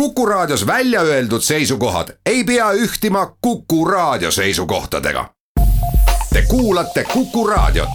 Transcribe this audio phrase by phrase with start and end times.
[0.00, 5.30] Kuku Raadios välja öeldud seisukohad ei pea ühtima Kuku Raadio seisukohtadega.
[6.32, 7.88] Te kuulate Kuku Raadiot.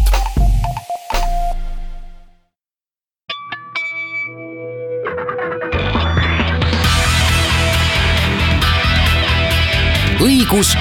[10.21, 10.77] õigus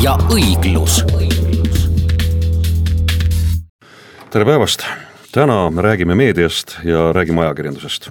[0.00, 1.04] ja õiglus.
[4.30, 4.82] tere päevast,
[5.36, 8.10] täna me räägime meediast ja räägime ajakirjandusest.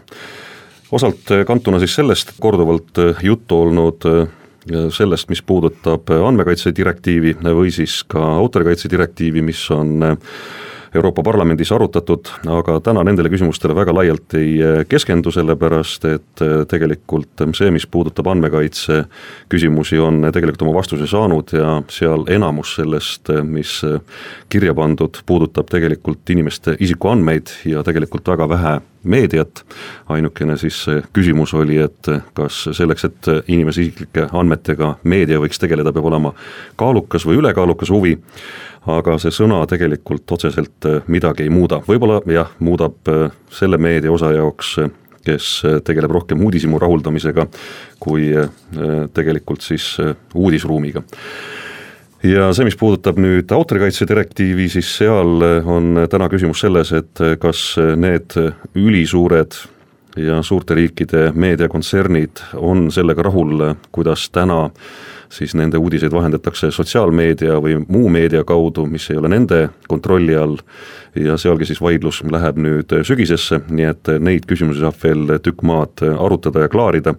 [0.91, 4.05] osalt kantuna siis sellest korduvalt juttu olnud
[4.93, 10.17] sellest, mis puudutab andmekaitse direktiivi või siis ka autorikaitse direktiivi, mis on
[10.95, 16.55] Euroopa Parlamendis arutatud, aga täna nendele küsimustele väga laialt ei eh, keskendu, sellepärast et eh,
[16.71, 19.03] tegelikult see, mis puudutab andmekaitse
[19.51, 23.77] küsimusi, on tegelikult oma vastuse saanud ja seal enamus sellest, eh, mis
[24.51, 28.75] kirja pandud, puudutab tegelikult inimeste isikuandmeid ja tegelikult väga vähe
[29.05, 29.63] meediat,
[30.11, 30.81] ainukene siis
[31.13, 36.33] küsimus oli, et kas selleks, et inimese isiklike andmetega meedia võiks tegeleda, peab olema
[36.79, 38.17] kaalukas või ülekaalukas huvi,
[38.91, 44.13] aga see sõna tegelikult otseselt äh, midagi ei muuda, võib-olla jah, muudab äh, selle meedia
[44.13, 44.93] osa jaoks, äh,
[45.25, 47.47] kes tegeleb rohkem uudishimu rahuldamisega,
[47.97, 48.27] kui
[49.17, 49.87] tegelikult siis
[50.37, 51.01] uudisruumiga
[52.25, 57.75] ja see, mis puudutab nüüd autorikaitse direktiivi, siis seal on täna küsimus selles, et kas
[57.99, 58.35] need
[58.75, 59.57] ülisuured
[60.17, 64.69] ja suurte riikide meediakontsernid on sellega rahul, kuidas täna
[65.29, 70.57] siis nende uudiseid vahendatakse sotsiaalmeedia või muu meedia kaudu, mis ei ole nende kontrolli all,
[71.15, 76.03] ja sealgi siis vaidlus läheb nüüd sügisesse, nii et neid küsimusi saab veel tükk maad
[76.03, 77.15] arutada ja klaarida,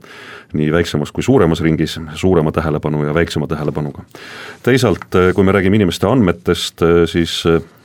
[0.56, 4.04] nii väiksemas kui suuremas ringis, suurema tähelepanu ja väiksema tähelepanuga.
[4.62, 7.42] teisalt, kui me räägime inimeste andmetest, siis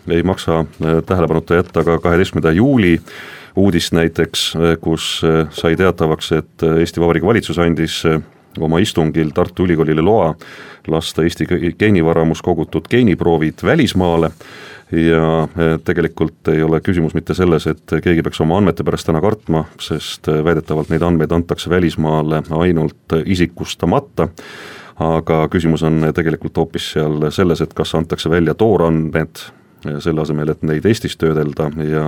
[0.09, 0.65] ei maksa
[1.05, 2.99] tähelepanuta jätta ka kaheteistkümnenda juuli
[3.55, 8.03] uudist näiteks, kus sai teatavaks, et Eesti Vabariigi valitsus andis
[8.59, 10.33] oma istungil Tartu Ülikoolile loa
[10.87, 11.45] lasta Eesti
[11.79, 14.31] geenivaramus kogutud geeniproovid välismaale.
[14.91, 19.21] Ja e, tegelikult ei ole küsimus mitte selles, et keegi peaks oma andmete pärast täna
[19.23, 24.27] kartma, sest e, väidetavalt neid andmeid antakse välismaale ainult isikustamata,
[24.99, 29.45] aga küsimus on tegelikult hoopis seal selles, et kas antakse välja toorandmed,
[29.85, 32.03] e, selle asemel, et neid Eestis töödelda ja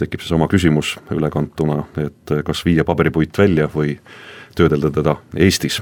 [0.00, 3.98] tekib siis oma küsimus ülekantuna, et kas viia paberipuit välja või
[4.54, 5.80] töödelda teda Eestis.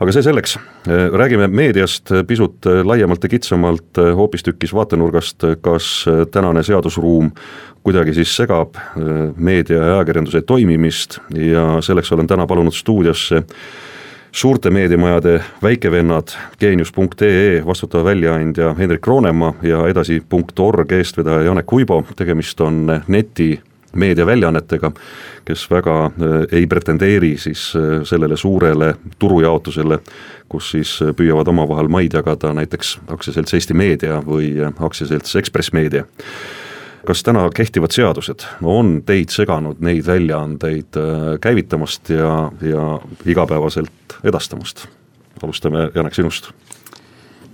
[0.00, 0.58] aga see selleks,
[1.12, 7.32] räägime meediast pisut laiemalt ja kitsamalt hoopistükkis vaatenurgast, kas tänane seadusruum
[7.86, 8.74] kuidagi siis segab
[9.36, 11.20] meedia ja ajakirjanduse toimimist.
[11.34, 13.44] Ja selleks olen täna palunud stuudiosse
[14.36, 22.84] suurte meediamajade väikevennad, geenius.ee vastutav väljaandja Hendrik Roonemaa ja edasi.org eestvedaja Janek Uibo, tegemist on
[23.08, 23.60] neti
[23.96, 24.92] meediaväljaannetega,
[25.44, 29.98] kes väga äh, ei pretendeeri siis äh, sellele suurele turujaotusele,
[30.48, 36.06] kus siis äh, püüavad omavahel maid jagada näiteks aktsiaselts Eesti Meedia või aktsiaselts Ekspress Meedia
[37.06, 40.96] kas täna kehtivad seadused on teid seganud neid väljaandeid
[41.40, 42.86] käivitamast ja, ja
[43.26, 44.88] igapäevaselt edastamast?
[45.42, 46.50] alustame, Janek, sinust.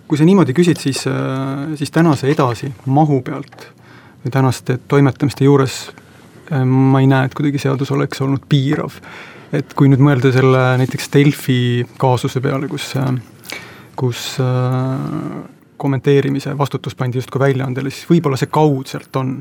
[0.09, 1.03] kui sa niimoodi küsid, siis,
[1.77, 3.67] siis tänase edasi mahu pealt
[4.25, 5.91] või tänaste toimetamiste juures
[6.51, 8.99] ma ei näe, et kuidagi seadus oleks olnud piirav.
[9.53, 11.57] et kui nüüd mõelda selle näiteks Delfi
[12.01, 13.11] kaasuse peale, kus, äh,
[13.97, 15.43] kus äh,
[15.77, 19.35] kommenteerimise vastutus pandi justkui väljaandele, siis võib-olla see kaudselt on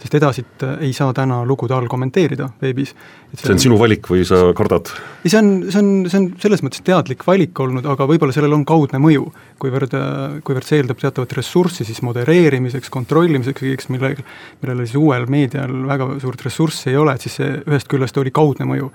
[0.00, 2.92] sest edasit äh, ei saa täna lugude all kommenteerida veebis.
[3.36, 4.90] see on sinu valik või sa kardad?
[5.24, 8.56] ei, see on, see on, see on selles mõttes teadlik valik olnud, aga võib-olla sellel
[8.56, 9.26] on kaudne mõju,
[9.62, 14.14] kuivõrd, äh, kuivõrd see eeldab teatavat ressurssi siis modereerimiseks, kontrollimiseks, kõigeks, mille,
[14.62, 18.34] millele siis uuel meedial väga suurt ressurssi ei ole, et siis see ühest küljest oli
[18.36, 18.92] kaudne mõju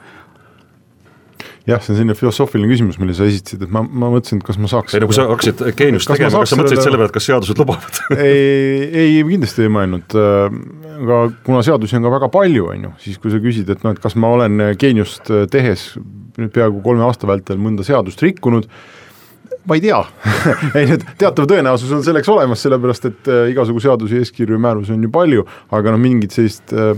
[1.68, 4.60] jah, see on selline filosoofiline küsimus, mille sa esitasid, et ma, ma mõtlesin, et kas
[4.62, 7.18] ma saaks ei no kui sa hakkasid geeniust tegema, kas sa mõtlesid selle peale, et
[7.18, 8.02] kas seadused lubavad?
[8.22, 10.16] Ei, ei kindlasti ei mõelnud,
[11.02, 13.96] aga kuna seadusi on ka väga palju, on ju, siis kui sa küsid, et noh,
[13.96, 15.92] et kas ma olen geeniust tehes
[16.40, 18.68] nüüd peaaegu kolme aasta vältel mõnda seadust rikkunud,
[19.68, 20.00] ma ei tea.
[20.78, 24.96] Ei nüüd teatav tõenäosus on selleks olemas, sellepärast et äh, igasugu seadusi, eeskirju ja määrusi
[24.96, 25.46] on ju palju,
[25.76, 26.96] aga noh, mingit sellist äh,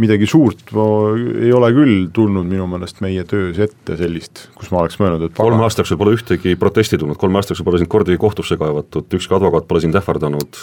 [0.00, 4.98] midagi suurt ei ole küll tulnud minu meelest meie töös ette sellist, kus ma oleks
[5.00, 8.20] mõelnud, et kolme aasta jooksul pole ühtegi protesti tulnud, kolme aasta jooksul pole sind kordagi
[8.20, 10.62] kohtusse kaevatud, ükski advokaat pole sind ähvardanud.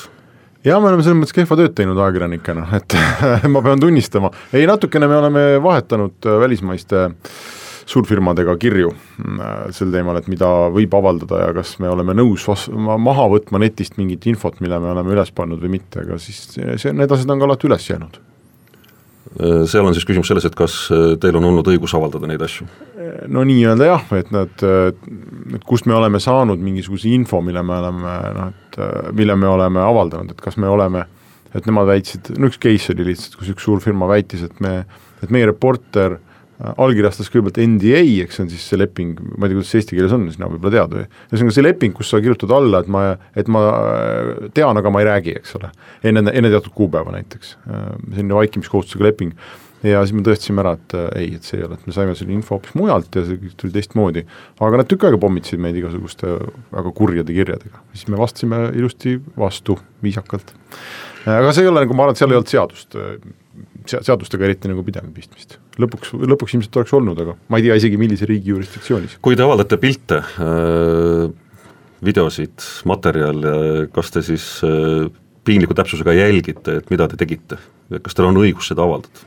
[0.66, 2.98] Ja me oleme selles mõttes kehva tööd teinud ajakirjanikena, et
[3.54, 7.38] ma pean tunnistama, ei natukene me oleme vahetanud äh, välismaiste äh,
[7.86, 12.68] suurfirmadega kirju mm, sel teemal, et mida võib avaldada ja kas me oleme nõus vas-,
[12.74, 16.96] maha võtma netist mingit infot, mille me oleme üles pannud või mitte, aga siis see,
[16.96, 18.22] need asjad on ka alati üles jäänud
[19.36, 20.76] seal on siis küsimus selles, et kas
[21.22, 22.68] teil on olnud õigus avaldada neid asju?
[23.32, 24.64] no nii-öelda jah, et nad,
[25.56, 28.80] et kust me oleme saanud mingisuguse info, mille me oleme noh, et
[29.16, 31.06] mille me oleme avaldanud, et kas me oleme,
[31.56, 34.78] et nemad väitsid, no üks case oli lihtsalt, kus üks suur firma väitis, et me,
[35.24, 36.20] et meie reporter
[36.60, 39.98] allkirjastas kõigepealt NDA, eks see on siis see leping, ma ei tea, kuidas see eesti
[39.98, 43.04] keeles on, sina võib-olla tead või, ühesõnaga see leping, kus sa kirjutad alla, et ma,
[43.36, 43.66] et ma
[44.56, 45.74] tean, aga ma ei räägi, eks ole,
[46.08, 49.36] enne, enne teatud kuupäeva näiteks, selline vaikimiskohustusega leping.
[49.86, 52.16] Ja siis me tõestasime ära, et äh, ei, et see ei ole, et me saime
[52.18, 54.24] selle info hoopis mujalt ja see tuli teistmoodi.
[54.66, 56.32] aga nad tükk aega pommitasid meid igasuguste
[56.72, 60.56] väga kurjade kirjadega, siis me vastasime ilusti vastu, viisakalt.
[61.30, 62.98] aga see ei ole nagu, ma arvan, et seal ei olnud seadust,
[63.90, 65.58] seadustega eriti nagu midagi pistmist.
[65.82, 69.18] lõpuks, lõpuks ilmselt oleks olnud, aga ma ei tea isegi, millise riigi jurisdiktsioonis.
[69.26, 71.30] kui te avaldate pilte äh,,
[72.06, 73.56] videosid, materjale,
[73.96, 75.08] kas te siis äh,
[75.46, 77.62] piinliku täpsusega jälgite, et mida te tegite?
[78.02, 79.26] kas teil on õigus seda avaldada?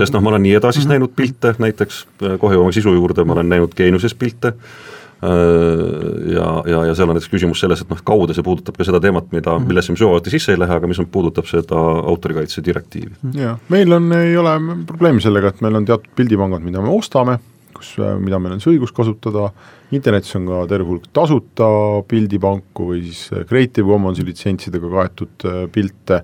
[0.00, 0.94] sest noh, ma olen nii edasist mm -hmm.
[0.96, 2.06] näinud pilte näiteks,
[2.40, 7.16] kohe jõuame sisu juurde, ma olen näinud geeniuses pilte, äh, ja, ja, ja seal on
[7.16, 9.66] näiteks küsimus selles, et noh, kaude see puudutab ka seda teemat, mida -hmm.
[9.66, 11.78] millesse me sügavuti sisse ei lähe, aga mis on, puudutab seda
[12.12, 13.14] autorikaitse direktiivi.
[13.34, 14.54] jah, meil on, ei ole
[14.86, 17.38] probleemi sellega, et meil on teatud pildipangad, mida me ostame,
[17.74, 19.50] kus, mida meil on siis õigus kasutada,
[19.94, 21.68] internetis on ka terve hulk tasuta
[22.08, 26.20] pildipanku või siis Creative Commonsi litsentsidega kaetud äh, pilte.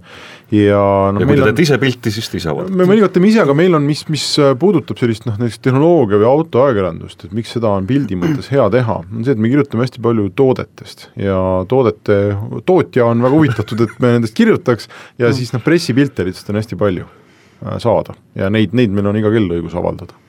[0.54, 0.80] Ja
[1.14, 2.76] no ja kui te teete ise pilti, siis te ise avaldate?
[2.76, 6.20] me mõnikord teeme ise, aga meil on, mis, mis äh, puudutab sellist noh, näiteks tehnoloogia
[6.20, 9.86] või autoajakirjandust, et miks seda on pildi mõttes hea teha, on see, et me kirjutame
[9.86, 11.08] hästi palju toodetest.
[11.20, 11.38] Ja
[11.70, 12.18] toodete,
[12.68, 14.90] tootja on väga huvitatud, et me nendest kirjutaks
[15.20, 18.18] ja siis noh, pressipilte lihtsalt on hästi palju äh, saada.
[18.36, 20.20] Ja neid, neid meil on iga kell õigus avaldada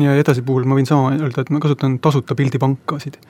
[0.00, 3.20] ja edasi puhul ma võin sama öelda, et ma kasutan tasuta pildipankasid.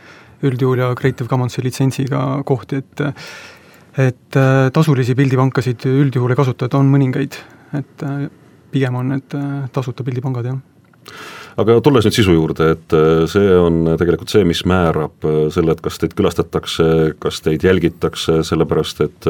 [0.46, 3.04] Üldjuhul ja Creative Commonsi litsentsiga kohti, et
[3.96, 7.38] et äh, tasulisi pildipankasid üldjuhul ei kasuta, et on mõningaid,
[7.78, 8.26] et äh,
[8.72, 10.60] pigem on need äh, tasuta pildipangad, jah.
[11.56, 12.94] Aga tulles nüüd sisu juurde, et
[13.32, 15.24] see on tegelikult see, mis määrab
[15.54, 16.88] selle, et kas teid külastatakse,
[17.22, 19.28] kas teid jälgitakse, sellepärast et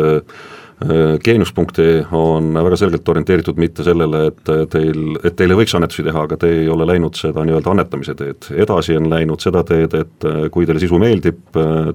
[1.25, 6.25] Geenius.ee on väga selgelt orienteeritud mitte sellele, et teil, et teil ei võiks annetusi teha,
[6.29, 8.51] aga te ei ole läinud seda nii-öelda annetamise teed.
[8.53, 11.41] edasi on läinud seda teed, et kui teile sisu meeldib,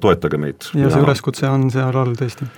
[0.02, 0.72] toetage meid.
[0.74, 2.50] ja see üleskutse on seal all tõesti.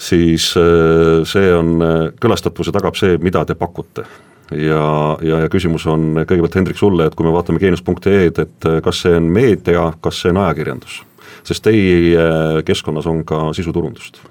[0.00, 1.76] siis see on,
[2.24, 4.08] külastatavuse tagab see, mida te pakute
[4.56, 4.88] ja,
[5.20, 9.12] ja, ja küsimus on kõigepealt Hendrik sulle, et kui me vaatame geenius.ee-d, et kas see
[9.20, 11.02] on meedia, kas see on ajakirjandus?
[11.44, 14.24] sest teie keskkonnas on ka sisuturundust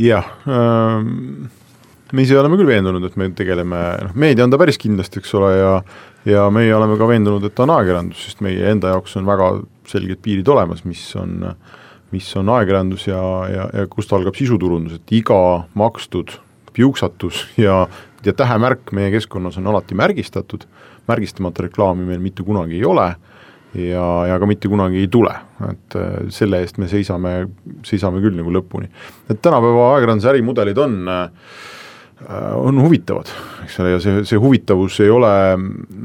[0.00, 1.06] jah äh,,
[2.12, 5.34] me ise oleme küll veendunud, et me tegeleme, noh meedia on ta päris kindlasti, eks
[5.38, 5.72] ole, ja
[6.26, 9.50] ja meie oleme ka veendunud, et ta on ajakirjandus, sest meie enda jaoks on väga
[9.86, 11.52] selged piirid olemas, mis on,
[12.14, 13.22] mis on ajakirjandus ja,
[13.52, 15.38] ja, ja kust algab sisuturundus, et iga
[15.78, 16.34] makstud
[16.76, 17.84] piuksatus ja,
[18.26, 20.66] ja tähemärk meie keskkonnas on alati märgistatud,
[21.06, 23.12] märgistamata reklaami meil mitte kunagi ei ole
[23.76, 25.32] ja, ja ka mitte kunagi ei tule,
[25.68, 27.38] et äh, selle eest me seisame,
[27.86, 28.90] seisame küll nagu lõpuni.
[29.28, 31.30] et tänapäeva ajakirjanduse ärimudelid on äh,
[32.56, 33.28] on huvitavad,
[33.66, 35.32] eks ole, ja see, see huvitavus ei ole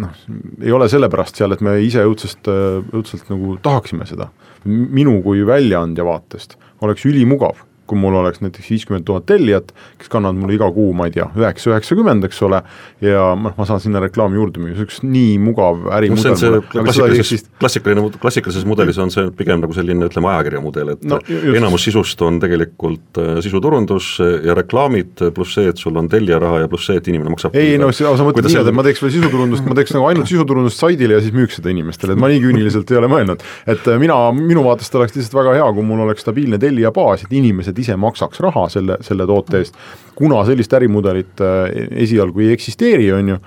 [0.04, 0.24] noh,
[0.60, 2.50] ei ole sellepärast seal, et me ise õudselt,
[2.92, 4.28] õudselt nagu tahaksime seda.
[4.66, 10.40] minu kui väljaandja vaatest oleks ülimugav kui mul oleks näiteks viiskümmend tuhat tellijat, kes kannavad
[10.40, 12.62] mulle iga kuu, ma ei tea, üheksa, üheksakümmend, eks ole,
[13.04, 16.62] ja noh, ma saan sinna reklaami juurde müüa, see oleks nii mugav ärimudel no,.
[16.72, 21.58] klassikalises, klassikalisena, klassikalises mudelis on see pigem nagu selline, ütleme, ajakirja mudel, et no, just.
[21.60, 24.14] enamus sisust on tegelikult äh, sisuturundus
[24.46, 27.78] ja reklaamid, pluss see, et sul on tellijaraha ja pluss see, et inimene maksab ei
[27.82, 31.18] no sa mõtled nii, et ma teeks veel sisuturundust, ma teeks nagu ainult sisuturundust saidile
[31.18, 33.44] ja siis müüks seda inimestele, et ma nii küüniliselt ei ole mõelnud.
[33.66, 37.36] et äh, mina, minu vaatest oleks lihtsalt väga hea, kui mul oleks stabiilne tellijabaas, et
[37.36, 39.78] inimesed ise maksaks raha selle, selle toote eest,
[40.18, 41.72] kuna sellist ärimudelit äh,
[42.04, 43.40] esialgu ei eksisteeri, on ju,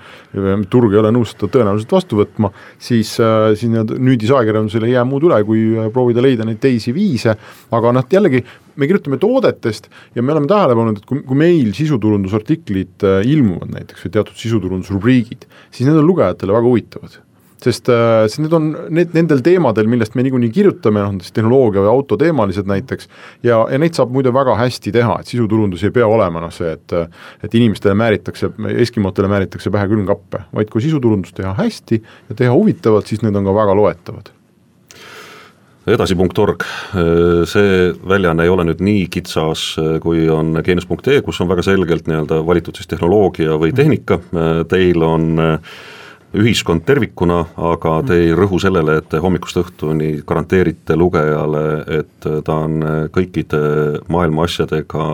[0.71, 2.51] turg ei ole nõus seda tõenäoliselt vastu võtma,
[2.81, 6.93] siis, äh, siis nii-öelda nüüdisajakirjandusel ei jää muud üle, kui äh, proovida leida neid teisi
[6.95, 7.37] viise,
[7.75, 8.43] aga noh, jällegi
[8.75, 9.87] me kirjutame toodetest
[10.17, 15.47] ja me oleme tähele pannud, et kui, kui meil sisuturundusartiklid ilmuvad näiteks või teatud sisuturundusrubriigid,
[15.69, 17.21] siis need on lugejatele väga huvitavad
[17.63, 21.83] sest, äh, sest need on need, nendel teemadel, millest me niikuinii kirjutame, noh näiteks tehnoloogia
[21.85, 23.09] või autoteemalised näiteks,
[23.45, 26.75] ja, ja neid saab muide väga hästi teha, et sisuturundus ei pea olema noh see,
[26.75, 26.95] et
[27.45, 28.51] et inimestele määritakse,
[28.85, 33.47] eskimotele määritakse pähe külmkappe, vaid kui sisuturundust teha hästi ja teha huvitavalt, siis need on
[33.47, 34.31] ka väga loetavad.
[35.85, 36.63] Edasi.org,
[37.45, 37.73] see
[38.09, 42.79] väljaanne ei ole nüüd nii kitsas, kui on geenius.ee, kus on väga selgelt nii-öelda valitud
[42.79, 44.17] siis tehnoloogia või tehnika,
[44.71, 45.75] teil on äh,
[46.35, 51.65] ühiskond tervikuna, aga te ei rõhu sellele, et te hommikust õhtuni garanteerite lugejale,
[51.99, 52.79] et ta on
[53.15, 53.61] kõikide
[54.11, 55.07] maailma asjadega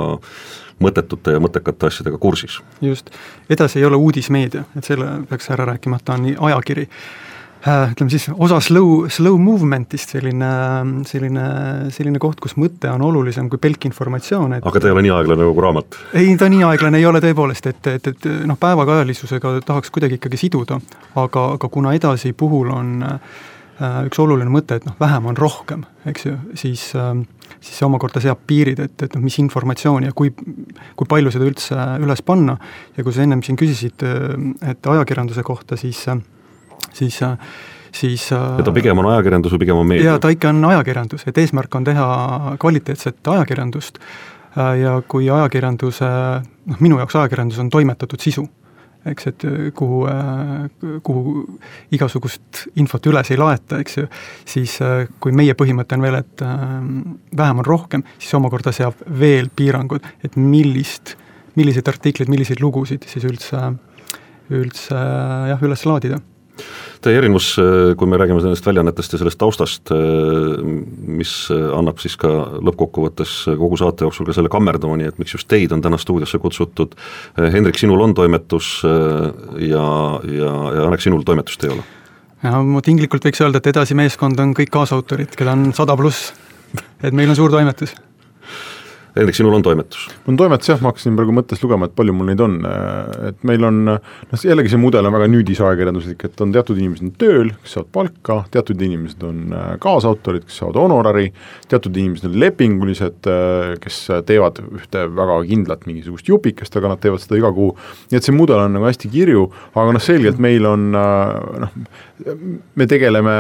[0.82, 2.60] mõttetute ja mõttekate asjadega kursis.
[2.82, 3.12] just,
[3.50, 6.88] edasi ei ole uudismeedia, et selle peaks ära rääkimata, on ajakiri
[7.62, 10.50] ütleme siis osa slow, slow movement'ist selline,
[11.06, 11.44] selline,
[11.94, 15.14] selline koht, kus mõte on olulisem kui pelk informatsioon, et aga ta ei ole nii
[15.14, 16.00] aeglane nagu raamat?
[16.18, 20.42] ei, ta nii aeglane ei ole tõepoolest, et, et, et noh, päevakajalisusega tahaks kuidagi ikkagi
[20.42, 20.80] siduda,
[21.22, 23.46] aga, aga kuna edasi puhul on äh,
[24.10, 27.14] üks oluline mõte, et noh, vähem on rohkem, eks ju, siis äh,
[27.62, 30.32] siis see omakorda seab piirid, et, et noh, mis informatsiooni ja kui,
[30.98, 32.58] kui palju seda üldse üles panna
[32.98, 36.18] ja kui sa ennem siin küsisid, äh, et ajakirjanduse kohta, siis äh,
[36.94, 37.22] siis
[37.92, 40.12] siis ja ta pigem on ajakirjandus või pigem on meedia?
[40.12, 42.08] jaa, ta ikka on ajakirjandus, et eesmärk on teha
[42.62, 44.00] kvaliteetset ajakirjandust.
[44.56, 46.08] Ja kui ajakirjanduse,
[46.68, 48.44] noh minu jaoks ajakirjandus on toimetatud sisu,
[49.08, 49.46] eks, et
[49.76, 50.02] kuhu,
[51.08, 51.46] kuhu
[51.96, 54.10] igasugust infot üles ei laeta, eks ju,
[54.44, 54.76] siis
[55.24, 60.36] kui meie põhimõte on veel, et vähem on rohkem, siis omakorda seab veel piirangud, et
[60.36, 61.16] millist,
[61.56, 63.64] milliseid artikleid, milliseid lugusid siis üldse,
[64.52, 65.00] üldse
[65.54, 66.20] jah, üles laadida
[67.02, 70.60] Teie erinevus, äh, kui me räägime nendest väljaannetest ja sellest taustast, äh,
[71.18, 72.30] mis äh, annab siis ka
[72.62, 76.94] lõppkokkuvõttes kogu saate jooksul ka selle kammerdamani, et miks just teid on täna stuudiosse kutsutud,
[77.38, 79.88] Hendrik, sinul on toimetus ja,
[80.30, 81.88] ja, ja Anek, sinul toimetust ei ole?
[82.44, 86.32] ja ma tinglikult võiks öelda, et edasi meeskond on kõik kaasautorid, keda on sada pluss,
[87.02, 87.98] et meil on suur toimetus
[89.12, 90.06] Hendrik, sinul on toimetus?
[90.24, 92.54] mul on toimetus jah, ma hakkasin praegu mõttes lugema, et palju mul neid on,
[93.28, 93.98] et meil on noh,
[94.32, 98.38] jällegi see mudel on väga nüüdisajakirjanduslik, et on teatud inimesed on tööl, kes saavad palka,
[98.56, 101.28] teatud inimesed on äh, kaasautorid, kes saavad honorari,
[101.72, 104.00] teatud inimesed on lepingulised, äh, kes
[104.30, 107.74] teevad ühte väga kindlat mingisugust jupikest, aga nad teevad seda iga kuu,
[108.12, 111.76] nii et see mudel on nagu hästi kirju, aga noh, selgelt meil on äh, noh,
[112.80, 113.36] me tegeleme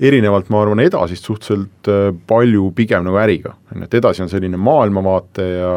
[0.00, 4.30] erinevalt ma arvan edasist suhteliselt äh, palju pigem nagu äriga, on ju, et edasi on
[4.32, 5.74] selline maailmavaate ja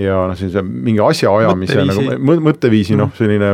[0.00, 3.50] ja noh, sellise mingi asjaajamise nagu mõtteviisi noh, selline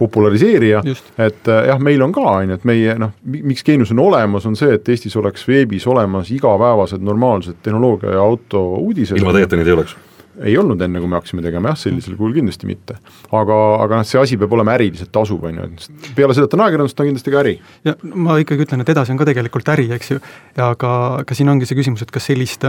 [0.00, 4.00] populariseerija, et äh, jah, meil on ka, on ju, et meie noh, miks Geenius on
[4.06, 9.18] olemas, on see, et Eestis oleks veebis olemas igapäevased normaalsed tehnoloogia ja auto uudised.
[9.18, 9.98] ilma teieta neid ei oleks
[10.46, 12.96] ei olnud enne, kui me hakkasime tegema, jah, sellisel kujul kindlasti mitte.
[13.36, 16.56] aga, aga noh, see asi peab olema äriliselt tasuv, on ju, et peale seda, et
[16.56, 17.54] on ajakirjandus, ta on kindlasti ka äri.
[17.88, 20.20] ja ma ikkagi ütlen, et edasi on ka tegelikult äri, eks ju,
[20.56, 20.94] aga,
[21.24, 22.68] aga siin ongi see küsimus, et kas sellist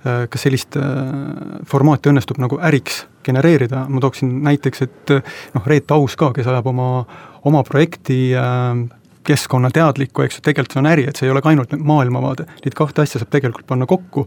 [0.00, 0.78] kas sellist
[1.68, 5.12] formaati õnnestub nagu äriks genereerida, ma tooksin näiteks, et
[5.52, 6.86] noh, Reet Aus ka, kes ajab oma,
[7.44, 8.30] oma projekti
[9.28, 12.76] keskkonnateadlikku, eks ju, tegelikult see on äri, et see ei ole ka ainult maailmavaade, neid
[12.78, 14.24] kahte asja saab tegelikult panna kokku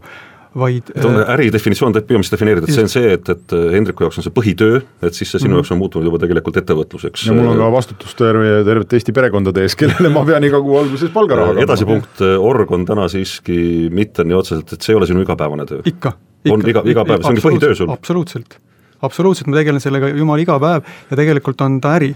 [0.58, 3.64] vaid et on äh, äri definitsioon püüamist defineerida, et see on see, et, et äh,
[3.74, 5.62] Hendriku jaoks on see põhitöö, et siis see sinu mm -hmm.
[5.62, 7.26] jaoks on muutunud juba tegelikult ettevõtluseks.
[7.26, 10.78] ja mul on ka vastutus terve, tervete Eesti perekondade ees, kellele ma pean iga kuu
[10.78, 15.24] alguses palgaraha edasipunkt, org on täna siiski mitte nii otseselt, et see ei ole sinu
[15.26, 15.82] igapäevane töö?
[15.84, 16.54] ikka, ikka.
[16.54, 17.90] on iga, iga päev, see ongi põhitöö sul?
[17.90, 18.58] absoluutselt
[19.02, 22.14] absoluutselt, ma tegelen sellega jumal iga päev ja tegelikult on ta äri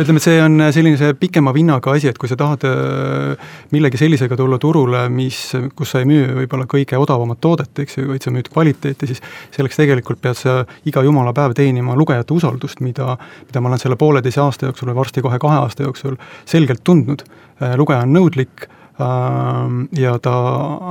[0.00, 4.00] ütleme, et see on selline see pikema vinnaga asi, et kui sa tahad äh, millegi
[4.00, 5.38] sellisega tulla turule, mis,
[5.76, 9.22] kus sa ei müü võib-olla kõige odavamat toodet, eks ju, vaid sa müüd kvaliteeti, siis
[9.54, 13.16] selleks tegelikult pead sa iga jumala päev teenima lugejate usaldust, mida,
[13.48, 16.16] mida ma olen selle pooleteise aasta jooksul või varsti kohe kahe aasta jooksul
[16.48, 17.26] selgelt tundnud.
[17.60, 18.66] Äh, lugeja on nõudlik
[19.02, 20.32] ähm, ja ta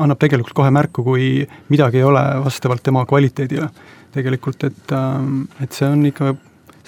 [0.04, 3.72] annab tegelikult kohe märku, kui midagi ei ole vastavalt tema kvaliteedile.
[4.12, 6.34] tegelikult, et, ähm, et see on ikka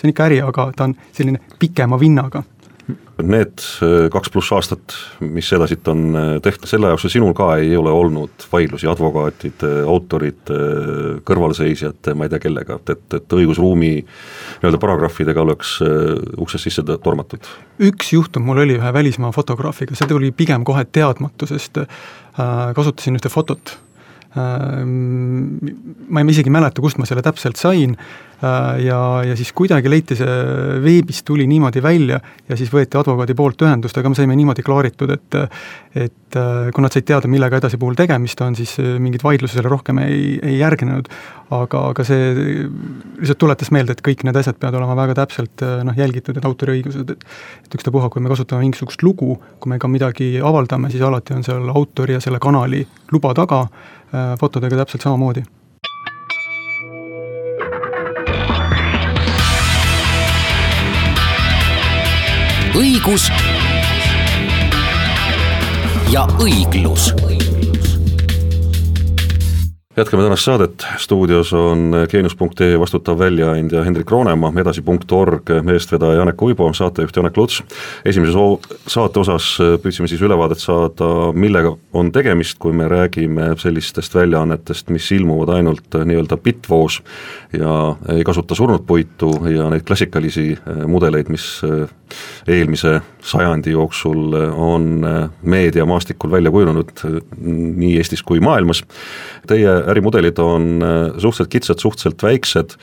[0.04, 2.44] see on ikka äri, aga ta on selline pikema vinnaga.
[3.24, 7.72] Need äh, kaks pluss aastat, mis sedasid on äh, tehtud, selle jaoks sinul ka ei
[7.78, 10.58] ole olnud vaidlusi advokaatide, autorite,
[11.24, 16.84] kõrvalseisjate, ma ei tea kellega, et, et, et õigusruumi nii-öelda paragrahvidega oleks äh, uksest sisse
[17.06, 17.48] tormatud?
[17.80, 21.86] üks juhtum mul oli ühe välismaa fotograafiga, see tuli pigem kohe teadmatusest,
[22.76, 23.78] kasutasin ühte fotot
[24.34, 27.94] ma isegi ei mäleta, kust ma selle täpselt sain,
[28.44, 30.32] Äh, ja, ja siis kuidagi leiti see
[30.84, 32.18] veebis tuli niimoodi välja
[32.50, 35.38] ja siis võeti advokaadi poolt ühendust, aga me saime niimoodi klaaritud, et
[35.94, 39.56] et äh, kui nad said teada, millega edasi puhul tegemist on, siis äh, mingeid vaidlusi
[39.56, 41.08] selle rohkem ei, ei järgnenud.
[41.54, 45.96] aga, aga see lihtsalt tuletas meelde, et kõik need asjad peavad olema väga täpselt noh,
[45.96, 47.28] jälgitud, need autoriõigused, et
[47.68, 51.46] et ükstapuha, kui me kasutame mingisugust lugu, kui me ka midagi avaldame, siis alati on
[51.46, 52.82] seal autori ja selle kanali
[53.14, 53.68] luba taga,
[54.40, 55.44] fotodega täpselt samamoodi.
[62.74, 63.30] Õigus
[66.14, 67.12] ja õiglus
[69.98, 77.16] jätkame tänast saadet, stuudios on geenius.ee vastutav väljaandja Hendrik Roonemaa, edasi.org eestvedaja Janek Uibo, saatejuht
[77.16, 77.64] Janek Luts.
[78.06, 78.36] esimeses
[78.88, 85.12] saate osas püüdsime siis ülevaadet saada, millega on tegemist, kui me räägime sellistest väljaannetest, mis
[85.12, 87.02] ilmuvad ainult nii-öelda bitvoos
[87.54, 90.58] ja ei kasuta surnud puitu ja neid klassikalisi
[90.88, 91.62] mudeleid, mis
[92.48, 95.06] eelmise sajandi jooksul on
[95.42, 96.92] meediamaastikul välja kujunenud
[97.78, 98.84] nii Eestis kui maailmas.
[99.48, 102.76] Teie ärimudelid on äh, suhteliselt kitsad, suhteliselt väiksed,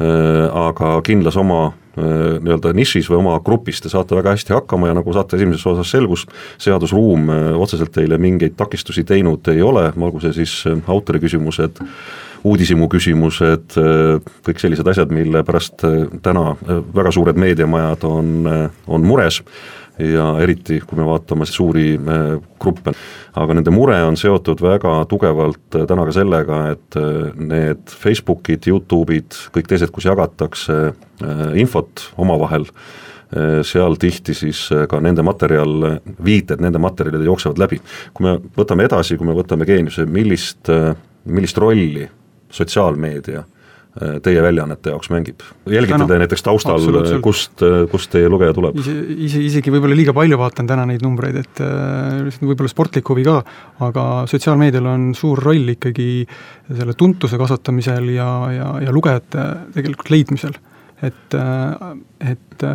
[0.00, 4.90] äh, aga kindlas oma äh, nii-öelda nišis või oma grupis te saate väga hästi hakkama
[4.90, 6.26] ja nagu saate esimeses osas selgus,
[6.60, 7.28] seadusruum
[7.60, 11.82] otseselt teile mingeid takistusi teinud ei ole, olgu see siis autori küsimused,
[12.44, 13.74] uudishimu küsimused,
[14.46, 15.82] kõik sellised asjad, mille pärast
[16.24, 16.54] täna
[16.96, 18.30] väga suured meediamajad on,
[18.88, 19.42] on mures
[20.00, 21.92] ja eriti, kui me vaatame suuri
[22.60, 22.94] gruppe
[23.38, 28.66] aga nende mure on seotud väga tugevalt äh, täna ka sellega, et äh, need Facebookid,
[28.70, 32.68] Youtube'id, kõik teised, kus jagatakse äh, infot omavahel,
[33.62, 37.76] seal tihti siis ka nende materjal, viited nende materjalide jooksevad läbi.
[38.10, 40.66] kui me võtame edasi, kui me võtame geeniuse, millist,
[41.30, 42.08] millist rolli
[42.50, 43.44] sotsiaalmeedia
[44.22, 45.42] teie väljaannete jaoks mängib?
[45.66, 46.84] jälgite te näiteks taustal,
[47.24, 48.78] kust, kust teie lugeja tuleb?
[48.78, 48.94] ise,
[49.26, 53.40] ise, isegi võib-olla liiga palju vaatan täna neid numbreid, et äh, võib-olla sportlik huvi ka,
[53.86, 56.08] aga sotsiaalmeedial on suur roll ikkagi
[56.70, 60.54] selle tuntuse kasvatamisel ja, ja, ja lugejate tegelikult leidmisel.
[61.02, 61.94] et, äh,
[62.30, 62.68] et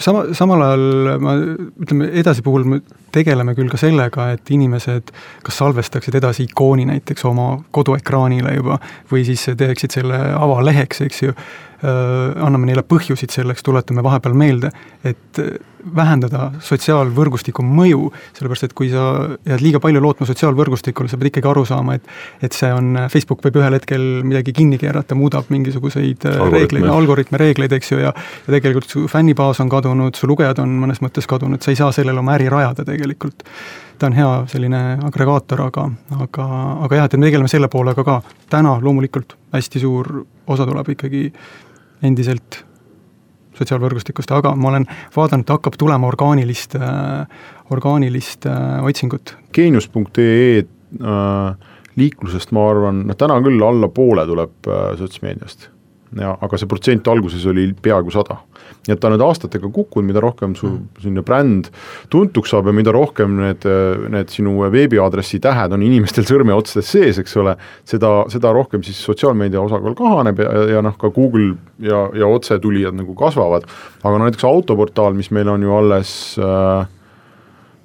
[0.00, 2.80] sama, samal ajal ma ütleme, edasi puhul me
[3.14, 5.12] tegeleme küll ka sellega, et inimesed
[5.46, 8.78] kas salvestaksid edasi ikooni näiteks oma koduekraanile juba
[9.12, 11.34] või siis teeksid selle avaleheks, eks ju
[11.80, 14.68] anname neile põhjusid selleks, tuletame vahepeal meelde,
[15.04, 15.40] et
[15.96, 19.04] vähendada sotsiaalvõrgustiku mõju, sellepärast et kui sa
[19.48, 23.40] jääd liiga palju lootma sotsiaalvõrgustikule, sa pead ikkagi aru saama, et et see on, Facebook
[23.46, 28.10] võib ühel hetkel midagi kinni keerata, muudab mingisuguseid reegleid, algoritme, reegleid, eks ju, ja
[28.46, 31.92] ja tegelikult su fännibaas on kadunud, su lugejad on mõnes mõttes kadunud, sa ei saa
[31.94, 33.44] sellele oma äri rajada tegelikult.
[33.98, 35.82] ta on hea selline agregaator, aga,
[36.24, 36.44] aga,
[36.86, 38.22] aga jah, et me tegeleme selle poolega ka.
[38.50, 41.32] täna loomulikult hästi suur osa tuleb ikkagi
[42.02, 42.62] endiselt
[43.58, 47.26] sotsiaalvõrgustikust, aga ma olen vaadanud, hakkab tulema orgaanilist äh,,
[47.70, 49.34] orgaanilist äh, otsingut.
[49.52, 55.68] Geenius.ee äh, liiklusest ma arvan, täna küll alla poole tuleb sotsmeediast
[56.18, 58.40] ja aga see protsent alguses oli peaaegu sada.
[58.86, 61.00] nii et ta on nüüd aastatega kukkunud, mida rohkem su mm.
[61.02, 61.70] selline bränd
[62.10, 63.66] tuntuks saab ja mida rohkem need,
[64.14, 67.56] need sinu veebiaadressi tähed on inimestel sõrmeotsades sees, eks ole,
[67.88, 72.96] seda, seda rohkem siis sotsiaalmeedia osakaal kahaneb ja, ja noh, ka Google ja, ja otsetulijad
[72.96, 73.68] nagu kasvavad,
[74.02, 76.88] aga no näiteks autoportaal, mis meil on ju alles äh,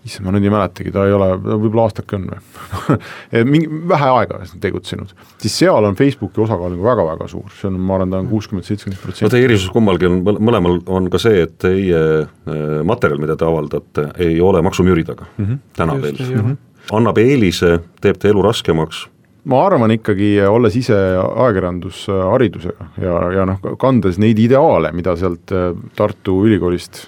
[0.05, 4.41] issand, ma nüüd ei mäletagi, ta ei ole, võib-olla aastake on või mingi vähe aega
[4.61, 8.29] tegutsenud, siis seal on Facebooki osakaal nagu väga-väga suur, see on, ma arvan, ta on
[8.29, 9.25] kuuskümmend, seitsekümmend protsenti.
[9.25, 13.47] no teie erisus kummalgi on, mõlemal on ka see, et teie äh, materjal, mida te
[13.47, 15.65] avaldate, ei ole maksumüüri taga mm, -hmm.
[15.77, 16.45] täna Just, veel mm.
[16.45, 16.95] -hmm.
[16.99, 19.07] annab eelise, teeb te elu raskemaks
[19.45, 25.73] ma arvan ikkagi, olles ise ajakirjandusharidusega ja, ja noh, kandes neid ideaale, mida sealt äh,
[25.95, 27.07] Tartu Ülikoolist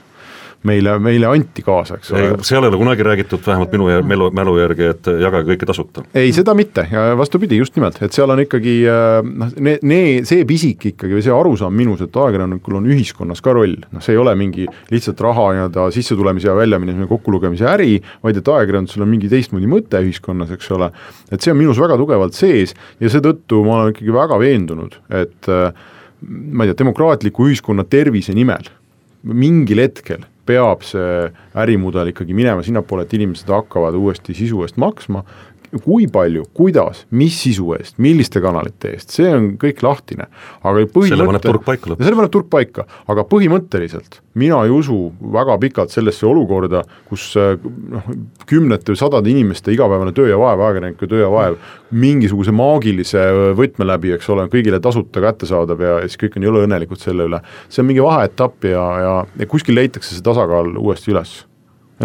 [0.68, 2.30] meile, meile anti kaasa, eks ole.
[2.48, 6.04] seal ei ole kunagi räägitud, vähemalt minu mälu, mälu järgi, et jagage kõike tasuta.
[6.18, 10.22] ei, seda mitte ja vastupidi, just nimelt, et seal on ikkagi äh, noh, ne-, ne-,
[10.28, 14.16] see pisik ikkagi või see arusaam minus, et ajakirjanikul on ühiskonnas ka roll, noh see
[14.16, 19.14] ei ole mingi lihtsalt raha nii-öelda sissetulemise ja väljaminemise kokkulugemise äri, vaid et ajakirjandusel on
[19.14, 20.92] mingi teistmoodi mõte ühiskonnas, eks ole,
[21.32, 25.52] et see on minus väga tugevalt sees ja seetõttu ma olen ikkagi väga veendunud, et
[25.52, 25.70] äh,
[26.22, 28.72] ma ei tea, demokraatliku ühiskonna tervise nimel
[29.28, 35.24] mingil hetkel peab see ärimudel ikkagi minema sinnapoole, et inimesed hakkavad uuesti sisu eest maksma,
[35.84, 40.28] kui palju, kuidas, mis sisu eest, milliste kanalite eest, see on kõik lahtine.
[40.64, 42.06] aga selle paneb turg paika lõpuks.
[42.06, 44.98] selle paneb turg paika, aga põhimõtteliselt mina ei usu
[45.34, 48.08] väga pikalt sellesse olukorda, kus noh,
[48.50, 51.58] kümnete või sadade inimeste igapäevane töö ja vaev, ajakirjanike töö ja vaev,
[51.92, 53.26] mingisuguse maagilise
[53.58, 57.42] võtme läbi, eks ole, kõigile tasuta kättesaadav ja siis kõik on jõle õnnelikud selle üle.
[57.70, 61.40] see on mingi vaheetapp ja, ja, ja kuskil leitakse see tasakaal uuesti üles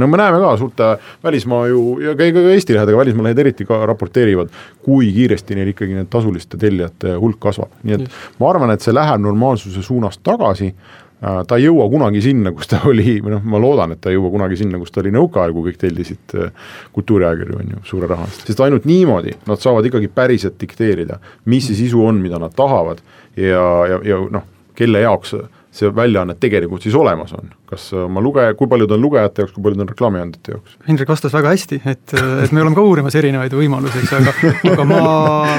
[0.00, 0.88] no me näeme ka suurte
[1.24, 4.50] välismaa ju ja ka, Eesti lehed, aga välismaa lehed eriti ka raporteerivad,
[4.84, 8.26] kui kiiresti neil ikkagi need tasuliste tellijate hulk kasvab, nii et yes.
[8.40, 12.70] ma arvan, et see läheb normaalsuse suunas tagasi äh, ta ei jõua kunagi sinna, kus
[12.72, 15.14] ta oli, või noh, ma loodan, et ta ei jõua kunagi sinna, kus ta oli
[15.14, 18.46] nõukaajal, kui kõik tellisid äh, kultuuriajakirju, on ju, suure raha eest.
[18.48, 21.20] sest ainult niimoodi nad saavad ikkagi päriselt dikteerida,
[21.52, 23.04] mis see sisu on, mida nad tahavad
[23.36, 25.36] ja, ja, ja noh, kelle jaoks
[25.72, 29.64] see väljaanne tegelikult siis olemas on, kas oma lugeja, kui paljud on lugejate jaoks, kui
[29.64, 30.74] paljud on reklaamiandjate jaoks?
[30.88, 34.86] Hendrik vastas väga hästi, et, et me oleme ka uurimas erinevaid võimalusi, eks, aga aga
[34.88, 35.00] ma,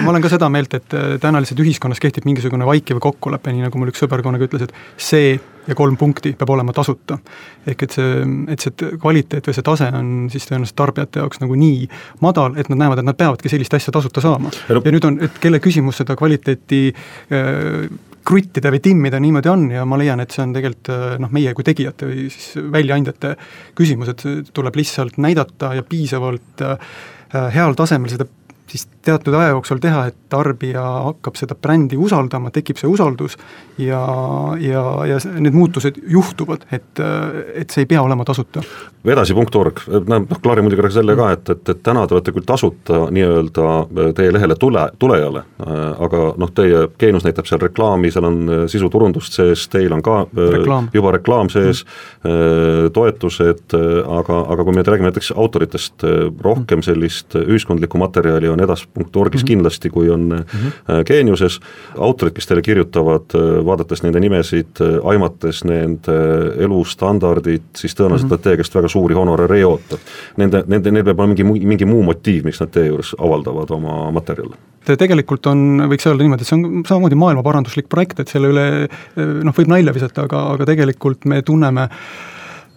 [0.06, 3.82] ma olen ka seda meelt, et täna lihtsalt ühiskonnas kehtib mingisugune vaikiv kokkulepe, nii nagu
[3.82, 5.34] mul üks sõber kunagi ütles, et see
[5.67, 7.17] ja kolm punkti peab olema tasuta.
[7.67, 8.23] ehk et see,
[8.54, 11.88] et see kvaliteet või see tase on siis tõenäoliselt tarbijate jaoks nagu nii
[12.21, 14.52] madal, et nad näevad, et nad peavadki sellist asja tasuta saama.
[14.69, 17.88] ja nüüd on, et kelle küsimus seda kvaliteeti äh,
[18.25, 21.53] kruttida või timmida niimoodi on ja ma leian, et see on tegelikult äh, noh, meie
[21.57, 23.36] kui tegijate või siis väljaandjate
[23.77, 26.95] küsimus, et tuleb lihtsalt näidata ja piisavalt äh,
[27.55, 28.27] heal tasemel seda
[28.73, 33.36] siis teatud aja jooksul teha, et tarbija hakkab seda brändi usaldama, tekib see usaldus
[33.77, 34.01] ja,
[34.62, 37.01] ja, ja need muutused juhtuvad, et,
[37.53, 38.63] et see ei pea olema tasuta.
[39.03, 44.13] edasi.org, noh, klaari muidugi selle ka, et, et, et täna te olete küll tasuta nii-öelda
[44.17, 45.43] teie lehele tule, tulejale,
[46.07, 50.89] aga noh, teie Geenius näitab seal reklaami, seal on sisuturundust sees, teil on ka reklaam.
[50.95, 51.83] juba reklaam sees
[52.23, 53.75] mm., toetused,
[54.17, 56.05] aga, aga kui me räägime näiteks autoritest,
[56.41, 59.47] rohkem sellist ühiskondlikku materjali on edas.orgis mm -hmm.
[59.47, 61.04] kindlasti, kui on mm -hmm.
[61.06, 61.60] Geeniuses,
[61.97, 66.17] autorid, kes teile kirjutavad, äh, vaadates nende nimesid, äh, aimates nende
[66.58, 68.38] elustandardit, siis tõenäoliselt mm -hmm.
[68.38, 69.97] nad teie käest väga suuri honorare ei oota.
[70.38, 74.12] Nende, nende, neil peab olema mingi, mingi muu motiiv, miks nad teie juures avaldavad oma
[74.12, 78.65] materjale tegelikult on, võiks öelda niimoodi, et see on samamoodi maailmaparanduslik projekt, et selle üle
[79.15, 81.88] noh, võib nalja visata, aga, aga tegelikult me tunneme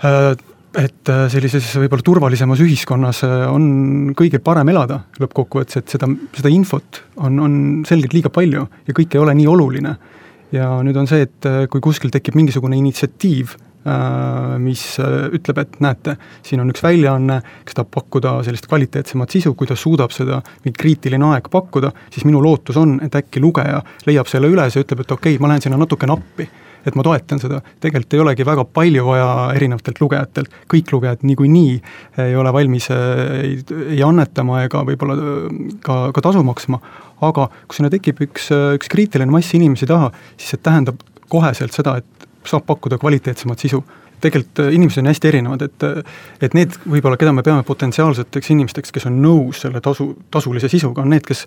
[0.05, 0.37] äh,
[0.77, 6.53] et äh, sellises võib-olla turvalisemas ühiskonnas äh, on kõigil parem elada lõppkokkuvõttes, et seda, seda
[6.53, 7.55] infot on, on
[7.89, 9.97] selgelt liiga palju ja kõik ei ole nii oluline.
[10.53, 13.57] ja nüüd on see, et äh, kui kuskil tekib mingisugune initsiatiiv,
[14.59, 19.71] mis ütleb, et näete, siin on üks väljaanne, kes tahab pakkuda sellist kvaliteetsemat sisu, kui
[19.71, 24.27] ta suudab seda mingi kriitiline aeg pakkuda, siis minu lootus on, et äkki lugeja leiab
[24.27, 26.49] selle üles ja ütleb, et okei okay,, ma lähen sinna natukene appi
[26.87, 31.75] et ma toetan seda, tegelikult ei olegi väga palju vaja erinevatelt lugejatelt, kõik lugejad niikuinii
[32.27, 35.19] ei ole valmis ei, ei annetama ega võib-olla
[35.85, 36.81] ka, ka tasu maksma,
[37.27, 41.99] aga kui sinna tekib üks, üks kriitiline mass inimesi taha, siis see tähendab koheselt seda,
[42.01, 43.83] et saab pakkuda kvaliteetsemat sisu.
[44.23, 45.85] Tegelikult inimesed on hästi erinevad, et
[46.47, 51.05] et need võib-olla, keda me peame potentsiaalseteks inimesteks, kes on nõus selle tasu, tasulise sisuga,
[51.05, 51.45] on need, kes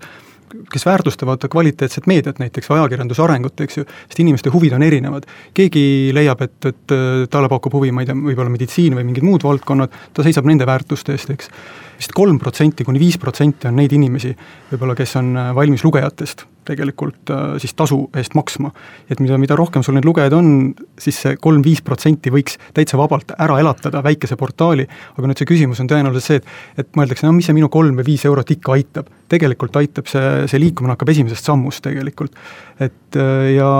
[0.73, 5.27] kes väärtustavad kvaliteetset meediat, näiteks ajakirjanduse arengut, eks ju, sest inimeste huvid on erinevad.
[5.53, 6.95] keegi leiab, et, et
[7.29, 10.67] talle pakub huvi, ma ei tea, võib-olla meditsiin või mingid muud valdkonnad, ta seisab nende
[10.69, 11.51] väärtuste eest, eks.
[11.99, 14.35] vist kolm protsenti kuni viis protsenti on neid inimesi
[14.71, 18.71] võib-olla, kes on valmis lugejatest tegelikult äh, siis tasu eest maksma.
[19.09, 23.33] et mida, mida rohkem sul neid lugejaid on, siis see kolm-viis protsenti võiks täitsa vabalt
[23.37, 24.85] ära elatada väikese portaali,
[25.17, 27.97] aga nüüd see küsimus on tõenäoliselt see, et et mõeldakse, no mis see minu kolm
[27.99, 29.09] või viis eurot ikka aitab.
[29.29, 32.35] tegelikult aitab see, see liikumine hakkab esimesest sammust tegelikult.
[32.79, 33.71] et äh, ja,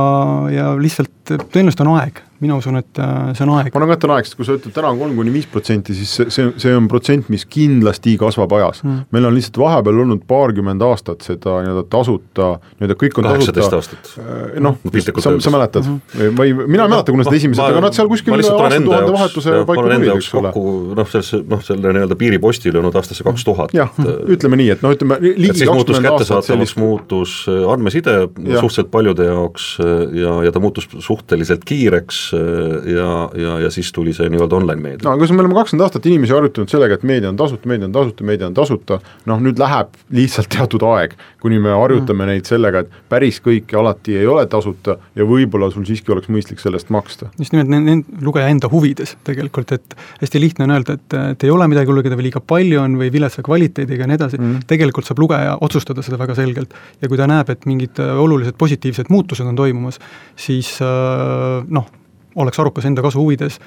[0.54, 3.70] ja lihtsalt tõenäoliselt on aeg mina usun, et äh, see on aeg.
[3.74, 5.48] ma arvan ka, et on aeg, sest kui sa ütled täna on kolm kuni viis
[5.52, 9.10] protsenti, siis see, see, see on protsent, mis kindlasti kasvab ajas mm..
[9.16, 14.12] meil on lihtsalt vahepeal olnud paarkümmend aastat seda nii-öelda tasuta, nii-öelda kõik on kaheksateist aastat.
[14.24, 14.78] Äh, noh,
[15.20, 16.38] sa, sa mäletad mm, -hmm.
[16.40, 20.08] või mina ei mäleta, kuna need esimesed, aga nad seal kuskil aastatuhande vahetuse paiku tulid,
[20.16, 20.54] eks ole.
[21.02, 23.76] noh, sellesse, noh, selle nii-öelda piiripostile olnud aastasse kaks tuhat.
[23.76, 23.92] jah,
[24.32, 29.70] ütleme nii, et noh, ütleme ligi kakskümmend aastat sellist muutus äh, andmeside suhteliselt paljude jaoks
[30.16, 34.82] ja, ja ta muutus suhteliselt kiireks Äh, ja, ja, ja siis tuli see nii-öelda online
[34.82, 35.04] meedia.
[35.06, 37.96] no aga me oleme kakskümmend aastat inimesi harjutanud sellega, et meedia on tasuta, meedia on
[37.96, 42.32] tasuta, meedia on tasuta, noh nüüd läheb lihtsalt teatud aeg, kuni me harjutame mm.
[42.34, 46.62] neid sellega, et päris kõike alati ei ole tasuta ja võib-olla sul siiski oleks mõistlik
[46.64, 47.30] selle eest maksta.
[47.40, 51.54] just nimelt nende lugeja enda huvides tegelikult, et hästi lihtne on öelda, et, et ei
[51.54, 55.08] ole midagi lugeda või liiga palju on või viletsa kvaliteediga ja nii edasi mm., tegelikult
[55.08, 56.74] saab lugeja otsustada seda väga selgelt.
[57.02, 60.00] ja kui ta näeb, et mingid olulised positiivsed muutused on toimumas,
[60.40, 61.90] siis äh, noh,
[62.36, 63.60] oleks arukas enda kasu huvides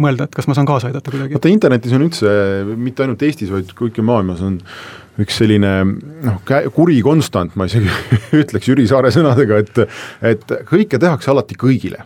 [0.00, 1.36] mõelda, et kas ma saan kaasa aidata kuidagi.
[1.36, 2.30] vaata internetis on üldse,
[2.80, 4.58] mitte ainult Eestis, vaid kõikjal maailmas on
[5.20, 6.40] üks selline noh,
[6.76, 7.90] kuri konstant, ma isegi
[8.42, 9.82] ütleks Jüri Saare sõnadega, et
[10.34, 12.04] et kõike tehakse alati kõigile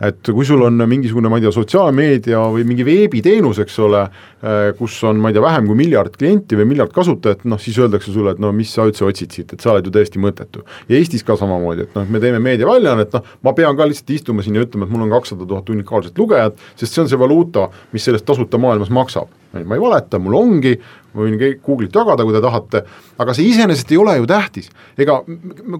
[0.00, 4.02] et kui sul on mingisugune, ma ei tea, sotsiaalmeedia või mingi veebiteenus, eks ole,
[4.42, 7.78] äh, kus on, ma ei tea, vähem kui miljard klienti või miljard kasutajat, noh siis
[7.80, 10.66] öeldakse sulle, et no mis sa üldse otsid siit, et sa oled ju täiesti mõttetu.
[10.88, 14.44] ja Eestis ka samamoodi, et noh, me teeme meediaväljaannet, noh, ma pean ka lihtsalt istuma
[14.44, 17.70] siin ja ütlema, et mul on kakssada tuhat unikaalset lugejat, sest see on see valuuta,
[17.92, 19.32] mis selles tasuta maailmas maksab.
[19.64, 20.74] Ma ei valeta, mul ongi,
[21.14, 22.82] ma võin Google'it jagada, kui te tahate,
[23.22, 24.70] aga see iseenesest ei ole ju tähtis.
[24.98, 25.20] ega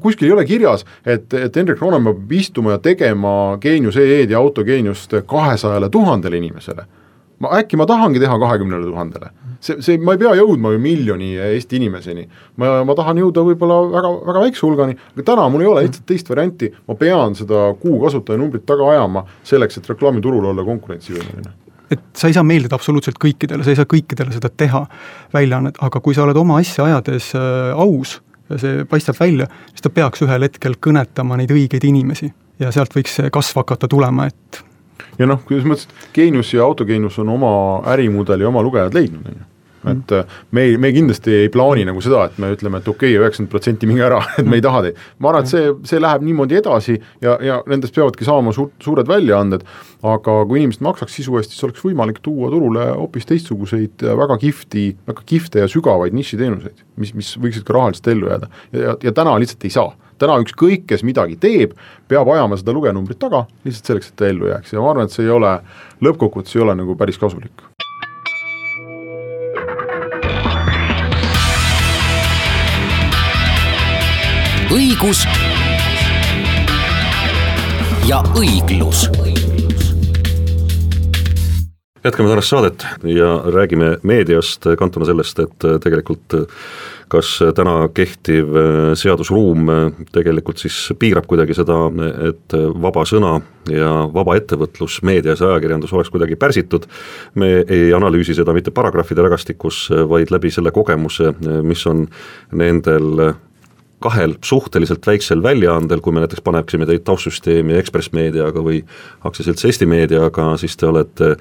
[0.03, 4.39] kuskil ei ole kirjas, et, et Hendrik Roonemaa peab istuma ja tegema Geenius EE-d ja
[4.39, 6.87] autogeeniust kahesajale tuhandele inimesele.
[7.39, 11.35] ma, äkki ma tahangi teha kahekümnele tuhandele see, see, ma ei pea jõudma ju miljoni
[11.49, 12.27] Eesti inimeseni.
[12.61, 16.09] ma, ma tahan jõuda võib-olla väga, väga väikse hulgani, aga täna mul ei ole lihtsalt
[16.09, 22.03] teist varianti, ma pean seda kuu kasutajanumbrit taga ajama selleks, et reklaamiturul olla konkurentsivõimeline et
[22.19, 24.85] sa ei saa meeldida absoluutselt kõikidele, sa ei saa kõikidele seda teha,
[25.35, 28.19] väljaannet, aga kui sa oled oma asja ajades äh, aus
[28.51, 32.31] ja see paistab välja, siis ta peaks ühel hetkel kõnetama neid õigeid inimesi
[32.63, 34.63] ja sealt võiks see kasv hakata tulema, et
[35.19, 37.53] ja noh, kuidas ma ütlesin, Geenius ja Autogeenius on oma
[37.93, 39.56] ärimudeli, oma lugejad leidnud, on ju
[39.93, 43.15] et äh, me ei, me kindlasti ei plaani nagu seda, et me ütleme, et okei
[43.15, 45.03] okay,, üheksakümmend protsenti minge ära, et me ei taha teid.
[45.19, 49.09] ma arvan, et see, see läheb niimoodi edasi ja, ja nendest peavadki saama suur, suured
[49.11, 49.67] väljaanded,
[50.07, 54.89] aga kui inimesed maksaks sisu eest, siis oleks võimalik tuua turule hoopis teistsuguseid väga kihvti,
[55.09, 58.51] väga kihvte ja sügavaid nišiteenuseid, mis, mis võiksid ka rahaliselt ellu jääda.
[58.73, 59.95] Ja, ja, ja täna lihtsalt ei saa.
[60.21, 61.75] Täna ükskõik, kes midagi teeb,
[62.09, 64.73] peab ajama seda lugenumbrit taga, lihtsalt selleks, et ta ellu jääks.
[64.73, 65.59] Ja ma arvan, et see ei ole,
[66.07, 67.67] lõppkokkuvõttes ei ole nagu päris kasulik.
[74.97, 75.27] Õigus
[78.09, 79.03] ja õiglus.
[82.05, 86.39] Jätkame tänast saadet ja räägime meediast, kantuna sellest, et tegelikult
[87.13, 88.57] kas täna kehtiv
[88.97, 89.69] seadusruum
[90.15, 91.77] tegelikult siis piirab kuidagi seda,
[92.31, 93.37] et vaba sõna
[93.69, 96.89] ja vaba ettevõtlus meedias ja ajakirjandus oleks kuidagi pärsitud,
[97.35, 101.35] me ei analüüsi seda mitte paragrahvide rägastikus, vaid läbi selle kogemuse,
[101.67, 102.07] mis on
[102.57, 103.37] nendel
[104.03, 108.83] kahel suhteliselt väiksel väljaandel, kui me näiteks paneksime teid taustsüsteemi Ekspress Meediaga või
[109.25, 111.33] aktsiaselts Eesti Meediaga, siis te olete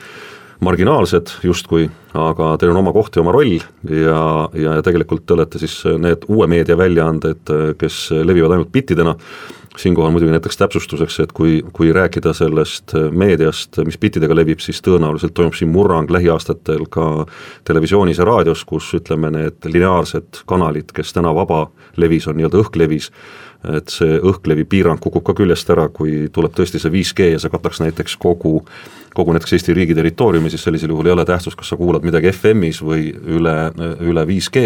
[0.63, 4.21] marginaalsed justkui, aga teil on oma koht ja oma roll ja,
[4.55, 9.17] ja tegelikult te olete siis need uue meedia väljaanded, kes levivad ainult bittidena
[9.77, 15.35] siinkohal muidugi näiteks täpsustuseks, et kui, kui rääkida sellest meediast, mis bittidega levib, siis tõenäoliselt
[15.35, 17.25] toimub siin murrang lähiaastatel ka
[17.67, 23.11] televisioonis ja raadios, kus ütleme, need lineaarsed kanalid, kes täna vabalevis on nii-öelda õhklevis,
[23.75, 27.53] et see õhklevi piirang kukub ka küljest ära, kui tuleb tõesti see 5G ja see
[27.53, 28.59] kataks näiteks kogu
[29.15, 32.31] kogu näiteks Eesti riigi territooriumi, siis sellisel juhul ei ole tähtsust, kas sa kuulad midagi
[32.33, 33.55] FM-is või üle,
[34.03, 34.65] üle 5G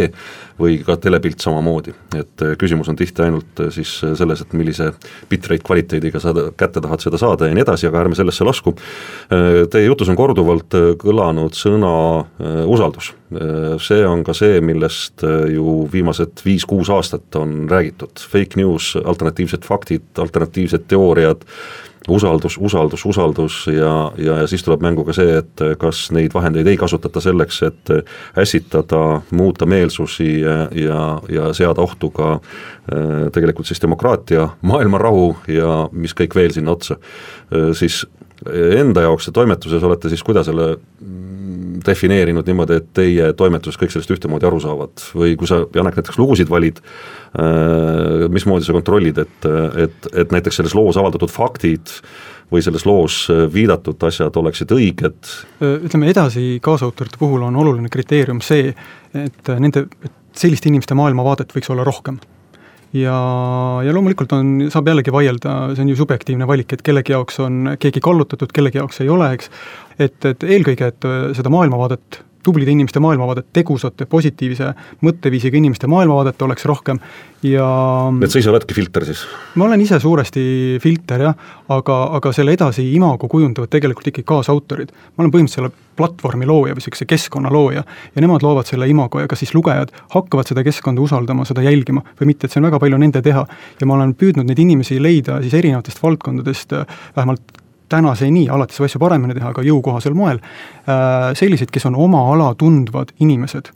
[0.60, 1.94] või ka telepilt samamoodi.
[2.18, 4.92] et äh, küsimus on tihti ainult äh, siis äh, selles, et millise
[5.30, 8.74] bitrate kvaliteediga sa kätte tahad seda saada ja nii edasi, aga ärme sellesse lasku.
[9.30, 11.92] Teie jutus on korduvalt kõlanud sõna
[12.70, 13.12] usaldus.
[13.86, 15.22] see on ka see, millest
[15.54, 21.46] ju viimased viis-kuus aastat on räägitud, fake news, alternatiivsed faktid, alternatiivsed teooriad,
[22.10, 26.68] usaldus, usaldus, usaldus ja, ja, ja siis tuleb mängu ka see, et kas neid vahendeid
[26.68, 27.94] ei kasutata selleks, et
[28.40, 30.58] ässitada, muuta meelsusi ja,
[31.30, 37.00] ja, seada ohtu ka äh, tegelikult siis demokraatia, maailmarahu ja mis kõik veel sinna otsa.
[37.54, 38.04] Äh, siis
[38.80, 40.78] enda jaoks ja toimetuses olete siis kuidas selle
[41.86, 46.20] defineerinud niimoodi, et teie toimetuses kõik sellest ühtemoodi aru saavad või kui sa, Janek, näiteks
[46.22, 46.82] lugusid valid,
[47.40, 49.50] äh, mismoodi sa kontrollid, et,
[49.86, 51.94] et, et näiteks selles loos avaldatud faktid
[52.50, 53.22] või selles loos
[53.54, 55.36] viidatud asjad oleksid õiged?
[55.62, 58.74] ütleme edasi, kaasautorite puhul on oluline kriteerium see,
[59.14, 59.86] et nende,
[60.34, 62.18] selliste inimeste maailmavaadet võiks olla rohkem
[62.94, 63.18] ja,
[63.86, 67.76] ja loomulikult on, saab jällegi vaielda, see on ju subjektiivne valik, et kellegi jaoks on
[67.82, 69.52] keegi kallutatud, kellegi jaoks ei ole, eks,
[70.00, 74.72] et, et eelkõige, et seda maailmavaadet tublide inimeste maailmavaadet, tegusate, positiivse
[75.06, 77.00] mõtteviisiga inimeste maailmavaadet oleks rohkem
[77.44, 77.66] ja
[78.24, 79.22] et sa ise oledki filter siis?
[79.60, 80.42] ma olen ise suuresti
[80.84, 84.92] filter jah, aga, aga selle edasi imago kujundavad tegelikult ikkagi kaasautorid.
[84.92, 89.24] ma olen põhimõtteliselt selle platvormi looja või niisuguse keskkonna looja ja nemad loovad selle imago
[89.24, 92.70] ja kas siis lugejad hakkavad seda keskkonda usaldama, seda jälgima või mitte, et see on
[92.70, 93.46] väga palju nende teha.
[93.80, 96.76] ja ma olen püüdnud neid inimesi leida siis erinevatest valdkondadest,
[97.16, 100.40] vähemalt tänaseni, alati saab asju paremini teha, aga jõukohasel moel,
[100.86, 103.74] äh, selliseid, kes on oma ala tundvad inimesed.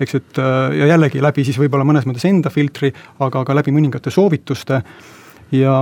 [0.00, 3.74] Eks, et äh, ja jällegi läbi siis võib-olla mõnes mõttes enda filtri, aga ka läbi
[3.76, 4.82] mõningate soovituste.
[5.50, 5.74] Ja,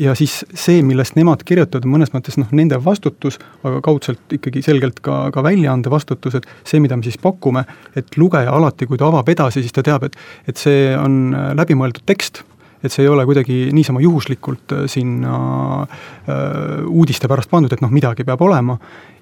[0.00, 5.02] ja siis see, millest nemad kirjutavad, mõnes mõttes noh, nende vastutus, aga kaudselt ikkagi selgelt
[5.04, 7.66] ka, ka väljaande vastutus, et see, mida me siis pakume,
[8.00, 10.16] et lugeja alati, kui ta avab edasi, siis ta teab, et
[10.48, 12.40] et see on läbimõeldud tekst
[12.84, 15.36] et see ei ole kuidagi niisama juhuslikult äh, sinna
[15.82, 18.76] äh, uudiste pärast pandud, et noh, midagi peab olema.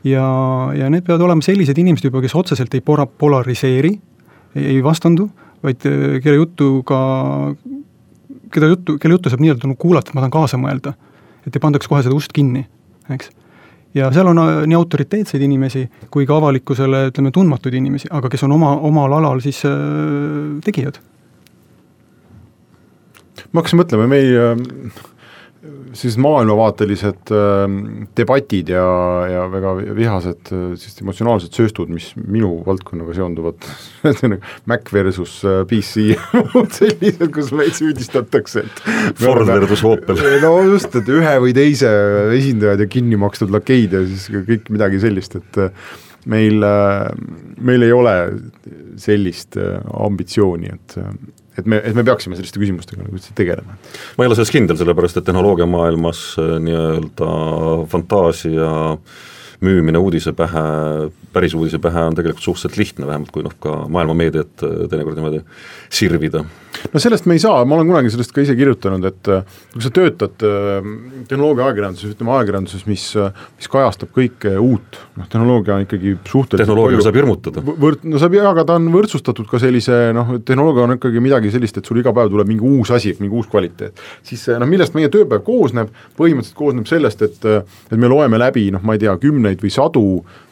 [0.05, 0.25] ja,
[0.75, 3.93] ja need peavad olema sellised inimesed juba, kes otseselt ei pora-, polariseeri,
[4.59, 5.29] ei vastandu,
[5.63, 6.99] vaid äh, kelle juttu ka,
[8.53, 10.97] keda juttu, kelle juttu saab nii-öelda nagu kuulata, et ma tahan kaasa mõelda.
[11.47, 12.67] et ei pandaks kohe seda ust kinni,
[13.11, 13.31] eks
[13.95, 18.55] ja seal on nii autoriteetseid inimesi kui ka avalikkusele, ütleme, tundmatuid inimesi, aga kes on
[18.57, 19.75] oma, omal alal siis äh,
[20.65, 20.99] tegijad
[23.51, 25.01] ma hakkasin mõtlema, me ei äh,
[25.95, 27.75] sellised maailmavaatelised äh,
[28.19, 28.85] debatid ja,
[29.31, 33.67] ja väga vihased äh, sellised emotsionaalsed sööstud, mis minu valdkonnaga seonduvad
[34.71, 35.37] Mac versus
[35.71, 36.17] PC
[36.79, 38.83] sellised, kus meid süüdistatakse, et
[39.23, 40.23] Ford versus Opel.
[40.43, 41.93] no just, et ühe või teise
[42.39, 45.63] esindajad ja kinni makstud lakeid ja siis kõik midagi sellist, et
[46.31, 46.59] meil,
[47.63, 48.17] meil ei ole
[49.03, 50.99] sellist ambitsiooni, et
[51.59, 53.77] et me, et me peaksime selliste küsimustega nagu üldse tegelema.
[54.17, 57.31] ma ei ole selles kindel, sellepärast et tehnoloogiamaailmas äh, nii-öelda
[57.93, 58.73] fantaasia
[59.63, 60.65] müümine uudise pähe,
[61.33, 65.19] päris uudise pähe on tegelikult suhteliselt lihtne, vähemalt kui noh, ka maailma meediat äh, teinekord
[65.19, 65.43] niimoodi
[65.93, 66.45] sirvida
[66.93, 69.45] no sellest me ei saa, ma olen kunagi sellest ka ise kirjutanud, et äh,
[69.75, 70.89] kui sa töötad äh,
[71.29, 73.05] tehnoloogia ajakirjanduses, ütleme ajakirjanduses, mis,
[73.59, 77.65] mis kajastab kõike uut, noh tehnoloogia on ikkagi suhteliselt tehnoloogiaga saab hirmutada.
[77.69, 81.53] võrd-, no saab jah, aga ta on võrdsustatud ka sellise noh, tehnoloogia on ikkagi midagi
[81.55, 84.03] sellist, et sul iga päev tuleb mingi uus asi, mingi uus kvaliteet.
[84.27, 88.83] siis noh, millest meie tööpäev koosneb, põhimõtteliselt koosneb sellest, et et me loeme läbi noh,
[88.85, 89.15] ma ei tea,
[89.53, 90.03] kümneid või sadu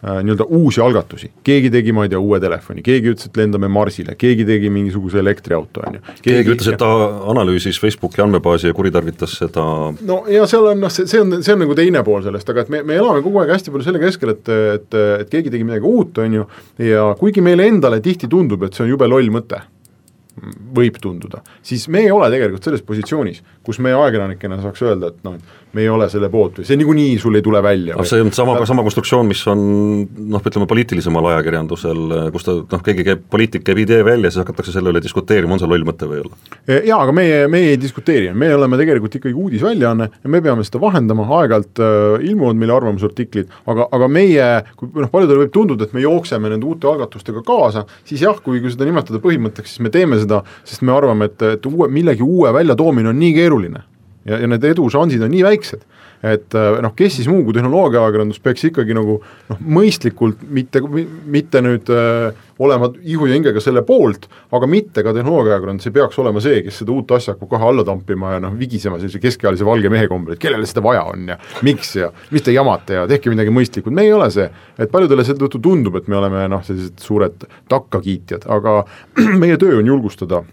[0.04, 3.68] äh, nii-öelda uusi algatusi, keegi tegi, ma ei tea, uue telefoni, keegi ütles, et lendame
[3.68, 6.02] Marsile, keegi tegi mingisuguse elektriauto, on ju.
[6.22, 6.90] Keegi ütles, et ta
[7.32, 9.64] analüüsis Facebooki andmebaasi ja kuritarvitas seda.
[10.06, 12.64] No ja seal on noh, see, see on, see on nagu teine pool sellest, aga
[12.66, 15.66] et me, me elame kogu aeg hästi palju selle keskel, et, et, et keegi tegi
[15.66, 16.48] midagi uut, on ju,
[16.90, 19.62] ja kuigi meile endale tihti tundub, et see on jube loll mõte,
[20.76, 25.24] võib tunduda, siis me ei ole tegelikult selles positsioonis, kus me ajakirjanikena saaks öelda, et
[25.26, 27.94] noh, et me ei ole selle poolt või see niikuinii sul ei tule välja.
[27.94, 29.60] aga see on sama, sama konstruktsioon, mis on
[30.32, 32.00] noh, ütleme poliitilisemal ajakirjandusel,
[32.34, 35.62] kus ta noh, keegi käib, poliitik käib idee välja, siis hakatakse selle üle diskuteerima, on
[35.62, 36.40] see loll mõte või ei ole?
[36.64, 40.66] E, jaa, aga meie, meie ei diskuteeri, me oleme tegelikult ikkagi uudisväljaanne ja me peame
[40.66, 44.48] seda vahendama, aeg-ajalt äh, ilmuvad meile arvamusartiklid, aga, aga meie,
[44.80, 48.62] kui noh, paljudele võib tunduda, et me jookseme nende uute algatustega kaasa, siis jah, kui,
[48.64, 52.26] kui seda nimetada põhimõtteks, siis me teeme seda, sest me arvame, et, et uue, millegi
[52.26, 53.86] uue väljatoomine on nii keeruline
[54.24, 55.84] ja, ja need edušansid on nii väiksed,
[56.26, 60.82] et äh, noh, kes siis muu kui tehnoloogiaajakirjandus peaks ikkagi nagu noh, mõistlikult mitte,
[61.24, 66.20] mitte nüüd äh, olema ihu ja hingega selle poolt, aga mitte ka tehnoloogiaajakirjandus ei peaks
[66.20, 69.68] olema see, kes seda uut asja hakkab kohe alla tampima ja noh, vigisema sellise keskealise
[69.68, 73.06] valge mehe kombel, et kellele seda vaja on ja miks ja mis te jamate ja
[73.08, 74.48] tehke midagi mõistlikku, me ei ole see.
[74.76, 78.82] et paljudele seetõttu tundub, et me oleme noh, sellised suured takkakiitjad, aga
[79.42, 80.44] meie töö on julgustada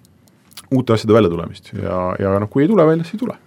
[0.72, 1.74] uute asjade väljatulemist.
[1.80, 3.38] Ja, ja noh, kui ei tule välja, siis ei tule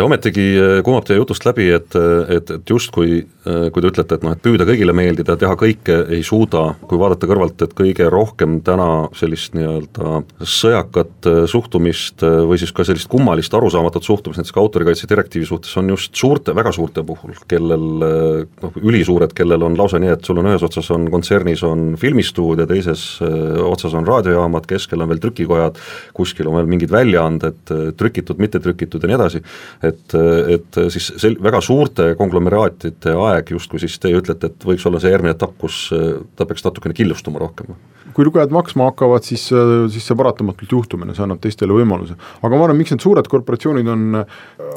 [0.00, 1.92] ometigi äh, kumab teie jutust läbi, et,
[2.32, 5.98] et, et justkui äh, kui te ütlete, et noh, et püüda kõigile meeldida, teha kõike
[6.16, 12.72] ei suuda, kui vaadata kõrvalt, et kõige rohkem täna sellist nii-öelda sõjakat suhtumist või siis
[12.72, 17.04] ka sellist kummalist arusaamatut suhtumist näiteks ka autorikaitse direktiivi suhtes on just suurte, väga suurte
[17.06, 17.86] puhul, kellel
[18.62, 22.66] noh, ülisuured, kellel on lausa nii, et sul on ühes otsas on kontsernis on filmistuudio,
[22.70, 25.80] teises otsas on raadiojaamad, keskel on veel trükikojad,
[26.16, 29.42] kuskil on veel mingid väljaanded, trükitud, mittetrükitud ja nii edasi,
[29.82, 30.16] et,
[30.56, 35.12] et siis sel-, väga suurte konglomeraatide aeg justkui siis teie ütlete, et võiks olla see
[35.12, 35.88] järgmine etapp, kus
[36.36, 37.74] ta peaks natukene killustuma rohkem?
[38.12, 39.44] kui lugejad maksma hakkavad, siis,
[39.92, 42.16] siis see paratamatult juhtumine, see annab teistele võimaluse.
[42.42, 44.18] aga ma arvan, miks need suured korporatsioonid on,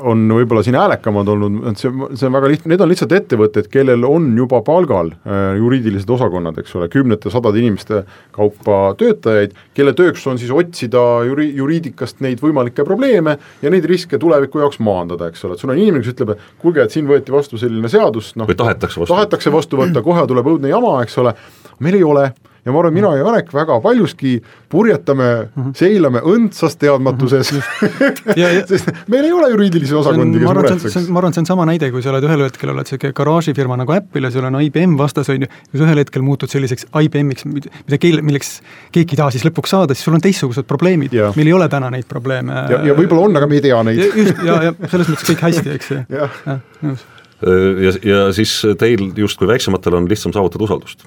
[0.07, 3.69] on võib-olla siin häälekamad olnud, et see, see on väga lihtne, need on lihtsalt ettevõtted,
[3.73, 8.03] kellel on juba palgal äh, juriidilised osakonnad, eks ole, kümnete, sadade inimeste
[8.35, 14.19] kaupa töötajaid, kelle tööks on siis otsida juri-, juriidikast neid võimalikke probleeme ja neid riske
[14.21, 14.94] tuleviku jaoks maandada,
[15.29, 17.91] eks ole, et sul on inimene, kes ütleb, et kuulge, et siin võeti vastu selline
[17.91, 21.35] seadus, noh või tahetakse vastu tahetakse vastu võtta, kohe tuleb õudne jama, eks ole,
[21.83, 22.29] meil ei ole
[22.65, 25.73] ja ma arvan, mina ja Janek väga paljuski purjetame mm, -hmm.
[25.77, 28.65] seilame õndsas teadmatuses mm, -hmm.
[28.67, 31.09] sest meil ei ole juriidilisi osakondi, kes muretseks.
[31.09, 33.93] ma arvan, see on sama näide, kui sa oled ühel hetkel, oled niisugune garaažifirma nagu
[33.93, 37.45] Apple ja sul on IBM vastas, on ju, ja sa ühel hetkel muutud selliseks IBM-iks,
[37.45, 41.51] mida keel, milleks keegi ei taha siis lõpuks saada, siis sul on teistsugused probleemid, meil
[41.51, 42.65] ei ole täna neid probleeme.
[42.69, 44.01] ja, ja võib-olla on, aga me ei tea neid.
[44.15, 45.99] just, ja, ja selles mõttes kõik hästi, eks ju.
[46.09, 46.41] jah,
[46.81, 47.05] nõus
[47.45, 51.05] ja, ja siis teil justkui väiksematel on lihtsam saavutada usaldust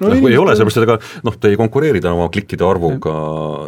[0.00, 3.14] no, noh, ei ole, sellepärast et ega noh, te ei konkureeri täna oma klikkide arvuga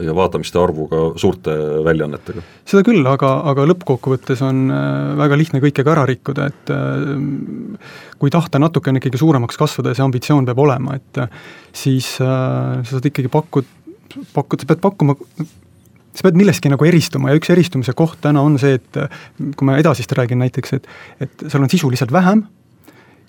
[0.05, 1.55] ja vaatamiste arvuga suurte
[1.87, 2.45] väljaannetega.
[2.67, 8.01] seda küll, aga, aga lõppkokkuvõttes on äh, väga lihtne kõike ka ära rikkuda, et äh,
[8.21, 12.81] kui tahta natukene ikkagi suuremaks kasvada ja see ambitsioon peab olema, et äh, siis sa
[12.87, 13.71] saad ikkagi pakkud,
[14.35, 15.17] pakkud, sa pead pakkuma
[16.17, 19.03] sa pead millestki nagu eristuma ja üks eristumise koht täna on see, et
[19.59, 20.87] kui ma edasist räägin näiteks, et
[21.27, 22.47] et seal on sisu lihtsalt vähem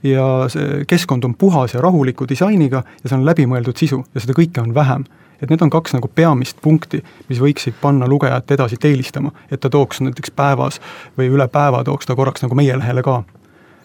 [0.04, 4.36] ja see keskkond on puhas ja rahuliku disainiga ja see on läbimõeldud sisu ja seda
[4.38, 5.06] kõike on vähem.
[5.42, 9.70] et need on kaks nagu peamist punkti, mis võiksid panna lugejat edasi teelistama, et ta
[9.70, 10.82] tooks näiteks päevas
[11.18, 13.24] või üle päeva tooks ta korraks nagu meie lehele ka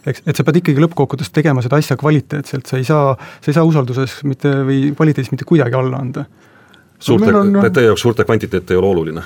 [0.07, 3.57] eks, et sa pead ikkagi lõppkokkuvõttes tegema seda asja kvaliteetselt, sa ei saa, sa ei
[3.57, 6.25] saa usalduses mitte või kvaliteedis mitte kuidagi alla anda.
[6.99, 7.59] suurte, on...
[7.73, 9.25] teie jaoks suurte kvantiteet ei ole oluline?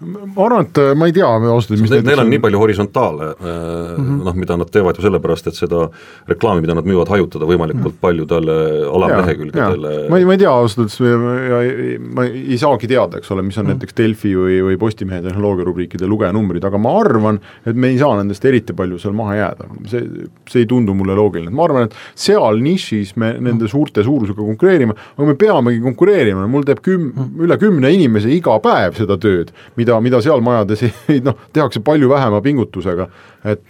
[0.00, 2.60] Ma arvan, et äh, ma ei tea ausalt öeldes, mis Neil, neil on nii palju
[2.62, 4.20] horisontaale mm -hmm.
[4.24, 5.88] noh, mida nad teevad ju sellepärast, et seda
[6.28, 8.00] reklaami, mida nad müüvad, hajutada võimalikult mm -hmm.
[8.00, 8.56] paljudele
[8.94, 10.08] alamlehekülgedele.
[10.10, 13.64] ma ei, ma ei tea ausalt öeldes ma ei saagi teada, eks ole, mis on
[13.64, 13.74] mm -hmm.
[13.74, 18.44] näiteks Delfi või, või Postimehe tehnoloogiarubriikide lugejanumbrid, aga ma arvan, et me ei saa nendest
[18.44, 19.68] eriti palju seal maha jääda.
[19.86, 20.02] see,
[20.48, 24.94] see ei tundu mulle loogiline, ma arvan, et seal nišis me nende suurte suurusega konkureerime,
[25.16, 29.89] aga me peamegi konkureerima, mul teeb küm-, üle kümne inimese iga päev seda tööd, mida,
[30.04, 33.08] mida seal majades ei noh, tehakse palju vähema pingutusega.
[33.44, 33.68] et,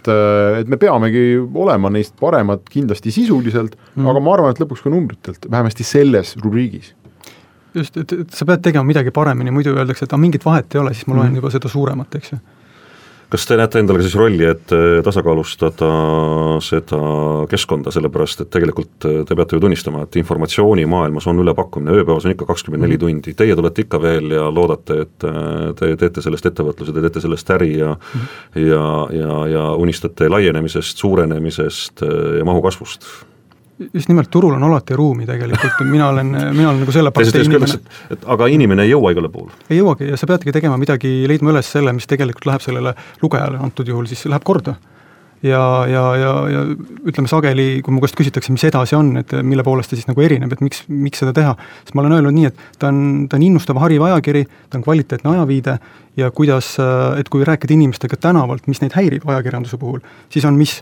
[0.59, 4.93] et me peamegi olema neist paremad kindlasti sisuliselt mm., aga ma arvan, et lõpuks ka
[4.93, 6.93] numbritelt, vähemasti selles rubriigis
[7.73, 10.83] just, et, et sa pead tegema midagi paremini, muidu öeldakse, et aga mingit vahet ei
[10.83, 11.41] ole, siis ma loen mm.
[11.41, 12.41] juba seda suuremat, eks ju
[13.31, 15.91] kas te näete endale siis rolli, et äh, tasakaalustada
[16.63, 16.99] seda
[17.51, 22.35] keskkonda, sellepärast et tegelikult äh, te peate ju tunnistama, et informatsioonimaailmas on ülepakkumine, ööpäevas on
[22.35, 23.05] ikka kakskümmend neli mhm.
[23.05, 27.23] tundi, teie tulete ikka veel ja loodate, et äh, te teete sellest ettevõtluse, te teete
[27.23, 28.29] sellest äri ja mm.
[28.67, 32.03] ja, ja, ja unistate laienemisest, suurenemisest
[32.37, 33.07] ja mahu kasvust
[33.93, 37.79] just nimelt, turul on alati ruumi tegelikult, mina olen, mina olen nagu selle partei inimene.
[38.13, 39.51] et aga inimene ei jõua igale poole.
[39.69, 43.61] ei jõuagi ja sa peadki tegema midagi, leidma üles selle, mis tegelikult läheb sellele lugejale,
[43.61, 44.75] antud juhul siis läheb korda.
[45.43, 46.63] ja, ja, ja, ja
[47.09, 50.21] ütleme sageli, kui mu käest küsitakse, mis edasi on, et mille poolest ta siis nagu
[50.21, 53.39] erineb, et miks, miks seda teha, siis ma olen öelnud nii, et ta on, ta
[53.39, 55.77] on innustav hariv ajakiri, ta on kvaliteetne ajaviide
[56.21, 56.75] ja kuidas,
[57.17, 60.81] et kui rääkida inimestega tänavalt, mis neid häirib ajakirjanduse puhul, siis on mis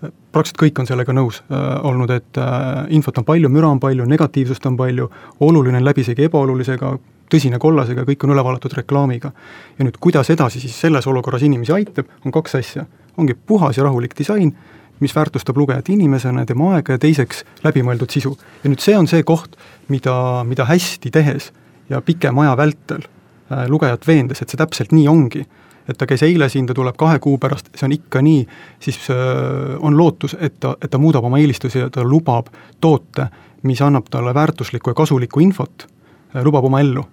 [0.00, 4.06] praktiliselt kõik on sellega nõus äh, olnud, et äh, infot on palju, müra on palju,
[4.08, 5.10] negatiivsust on palju,
[5.44, 6.94] oluline on läbisegi ebaolulisega,
[7.30, 9.32] tõsine kollasega, kõik on üle vallatud reklaamiga.
[9.78, 12.86] ja nüüd, kuidas edasi siis selles olukorras inimesi aitab, on kaks asja.
[13.16, 14.54] ongi puhas ja rahulik disain,
[15.00, 18.36] mis väärtustab lugejat inimesena, tema aega ja teiseks läbimõeldud sisu.
[18.64, 19.56] ja nüüd see on see koht,
[19.88, 21.52] mida, mida hästi tehes
[21.90, 23.04] ja pikema aja vältel
[23.52, 25.46] äh, lugejat veendes, et see täpselt nii ongi
[25.90, 28.42] et ta käis eile siin, ta tuleb kahe kuu pärast, see on ikka nii,
[28.82, 33.26] siis äh, on lootus, et ta, et ta muudab oma eelistusi ja ta lubab toote,
[33.66, 35.88] mis annab talle väärtuslikku ja kasulikku infot,
[36.34, 37.06] äh, lubab oma ellu.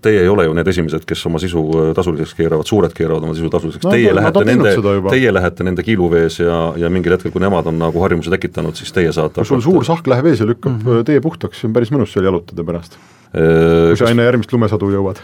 [0.00, 3.34] Teie ei ole ju need esimesed, kes oma sisu äh, tasuliseks keeravad, suured keeravad oma
[3.36, 3.84] sisu tasuliseks.
[3.84, 4.72] No,, teie lähete nende,
[5.10, 8.94] teie lähete nende kiiluvees ja, ja mingil hetkel, kui nemad on nagu harjumuse tekitanud, siis
[8.96, 11.04] teie saate kui sul suur sahk läheb ees ja lükkab mm -hmm.
[11.04, 12.96] tee puhtaks, see on päris mõnus seal jalutada pärast.
[13.30, 15.20] Kui sa enne järgmist lumesadu jõuad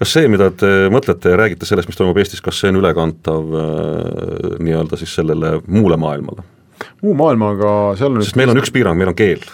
[0.00, 3.56] kas see, mida te mõtlete ja räägite sellest, mis toimub Eestis, kas see on ülekantav
[3.60, 6.46] äh, nii-öelda siis sellele muule maailmale?
[7.04, 9.44] muu maailmaga, seal on sest meil on üks piirang, meil on keel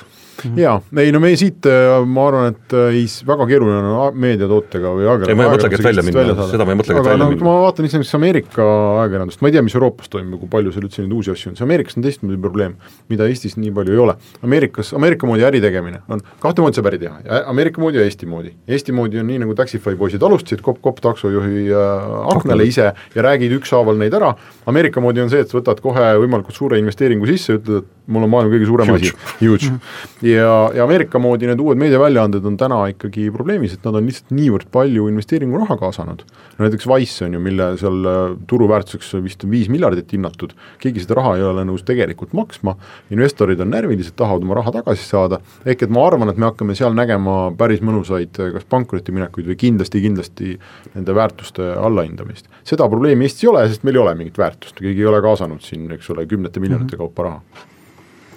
[0.44, 0.58] -hmm.
[0.60, 4.92] jaa, ei no me siit, äh, ma arvan, et ei, äh, väga keeruline on meediatootega
[4.96, 7.22] või ajakirjandusega ei, ma ei mõtlegi, et välja minna, seda ma ei mõtlegi, et välja
[7.22, 7.46] no, minna.
[7.46, 8.66] ma vaatan näiteks Ameerika
[9.02, 11.58] ajakirjandust, ma ei tea, mis Euroopas toimub, kui palju seal üldse neid uusi asju on,
[11.58, 12.76] see Ameerikas on teistmoodi probleem,
[13.12, 14.16] mida Eestis nii palju ei ole.
[14.46, 18.28] Ameerikas, Ameerika moodi äri tegemine on, kahte moodi saab äri teha, Ameerika moodi ja Eesti
[18.30, 18.52] moodi.
[18.68, 23.56] Eesti moodi on nii, nagu Taxify poisid alustasid, kopp-kopp taksojuhi äh, aknale ise ja räägid
[23.60, 24.34] ükshaaval neid ära,
[24.66, 28.26] Ameerika moodi on see, et sa võtad kohe võimalikult suure investeeringu sisse, ütled, et mul
[28.26, 29.12] on maailma kõige suurem huge.
[29.12, 29.70] asi, huge.
[29.70, 30.25] -hmm.
[30.26, 34.32] Ja, ja Ameerika moodi need uued meediaväljaanded on täna ikkagi probleemis, et nad on lihtsalt
[34.34, 36.24] niivõrd palju investeeringuraha kaasanud.
[36.56, 41.04] no näiteks Wise on ju, mille seal äh, turuväärtuseks vist on viis miljardit hinnatud, keegi
[41.04, 42.76] seda raha ei ole nõus tegelikult maksma,
[43.14, 46.76] investorid on närvilised, tahavad oma raha tagasi saada, ehk et ma arvan, et me hakkame
[46.78, 50.56] seal nägema päris mõnusaid äh, kas pankrotiminekuid või kindlasti, kindlasti
[50.94, 52.50] nende väärtuste allahindamist.
[52.64, 55.64] seda probleemi Eestis ei ole, sest meil ei ole mingit väärtust, keegi ei ole kaasanud
[55.64, 57.06] siin, eks ole, kümnete miljonite mm -hmm.
[57.06, 57.74] kaupa raha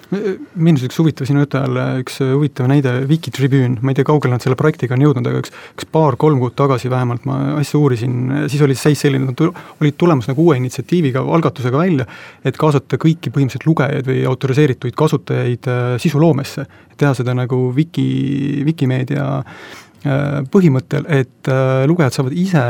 [0.09, 4.43] meenus üks huvitav sinu jutu ajal, üks huvitav näide, Vikitribüün, ma ei tea, kaugele nad
[4.43, 8.15] selle projektiga on jõudnud, aga üks, üks paar-kolm kuud tagasi vähemalt ma asja uurisin,
[8.49, 12.07] siis oli seis selline, nad olid tulemas nagu uue initsiatiiviga, algatusega välja,
[12.41, 16.65] et kaasata kõiki põhimõtteliselt lugejaid või autoriseerituid kasutajaid äh, sisuloomesse,
[16.99, 18.09] teha seda nagu Wiki,
[18.65, 22.65] Wikimeedia äh, põhimõttel, et äh, lugejad saavad ise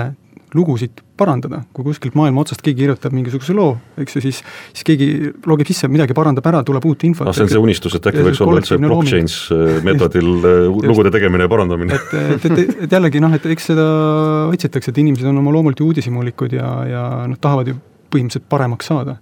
[0.56, 5.08] lugusid parandada, kui kuskilt maailma otsast keegi kirjutab mingisuguse loo, eks ju, siis siis keegi
[5.50, 7.30] logib sisse, midagi parandab ära, tuleb uut infot.
[7.30, 11.14] no see on see unistus, et äkki võiks olla üldse blockchain's äh, meetodil äh, lugude
[11.14, 12.00] tegemine ja parandamine.
[12.00, 13.88] et, et, et, et jällegi noh, et eks seda
[14.50, 17.78] otsitakse, et inimesed on oma loomult ju uudishimulikud ja, ja noh, tahavad ju
[18.10, 19.20] põhimõtteliselt paremaks saada,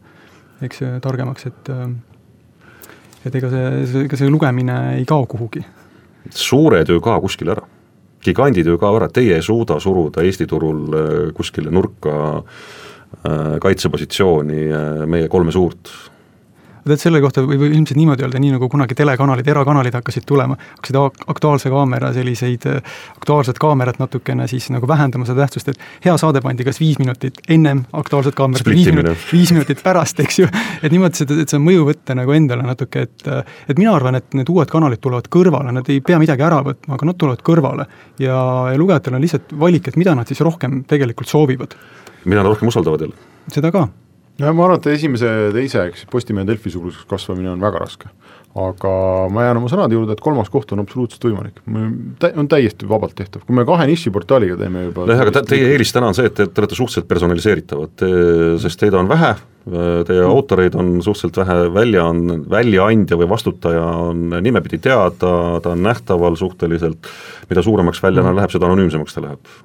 [0.63, 1.88] eks ju, targemaks, et äh,
[3.28, 5.65] et ega see, ega see lugemine ei kao kuhugi.
[6.32, 7.67] suured ju ka kuskile ära
[8.24, 14.61] gigandid ju ka ära, teie ei suuda suruda Eesti turul äh, kuskile nurka äh, kaitsepositsiooni
[14.68, 15.91] äh, meie kolme suurt
[16.91, 20.99] tead, selle kohta võib ilmselt niimoodi öelda, nii nagu kunagi telekanalid, erakanalid hakkasid tulema, hakkasid
[21.33, 22.65] Aktuaalse kaamera selliseid,
[23.17, 27.41] Aktuaalset kaamerat natukene siis nagu vähendama seda tähtsust, et hea saade pandi kas viis minutit
[27.49, 30.49] ennem Aktuaalset kaamerat viis minutit, viis minutit pärast, eks ju.
[30.81, 33.29] et niimoodi seda, et seda mõju võtta nagu endale natuke, et,
[33.67, 36.97] et mina arvan, et need uued kanalid tulevad kõrvale, nad ei pea midagi ära võtma,
[36.97, 37.88] aga nad tulevad kõrvale.
[38.23, 38.39] ja,
[38.71, 41.77] ja lugejatel on lihtsalt valik, et mida nad siis rohkem tegelikult soovivad.
[42.25, 43.15] mida nad rohkem usaldavad jälle.
[43.53, 43.88] seda ka
[44.41, 48.11] ja ma arvan, et esimese, teise, eks Postimehe Delfi suuruseks kasvamine on väga raske.
[48.57, 48.91] aga
[49.29, 53.43] ma jään oma sõnade juurde, et kolmas koht on absoluutselt võimalik, on täiesti vabalt tehtav,
[53.45, 56.47] kui me kahe nišiportaaliga teeme juba jah, aga teie eelis täna on see, et te,
[56.49, 58.05] te olete suhteliselt personaliseeritavad,
[58.63, 59.35] sest teid on vähe,
[59.67, 60.31] teie mm.
[60.31, 66.39] autoreid on suhteliselt vähe, välja on, väljaandja või vastutaja on nimepidi teada, ta on nähtaval
[66.39, 67.13] suhteliselt,
[67.51, 68.41] mida suuremaks väljana mm.
[68.41, 69.57] läheb, seda anonüümsemaks ta läheb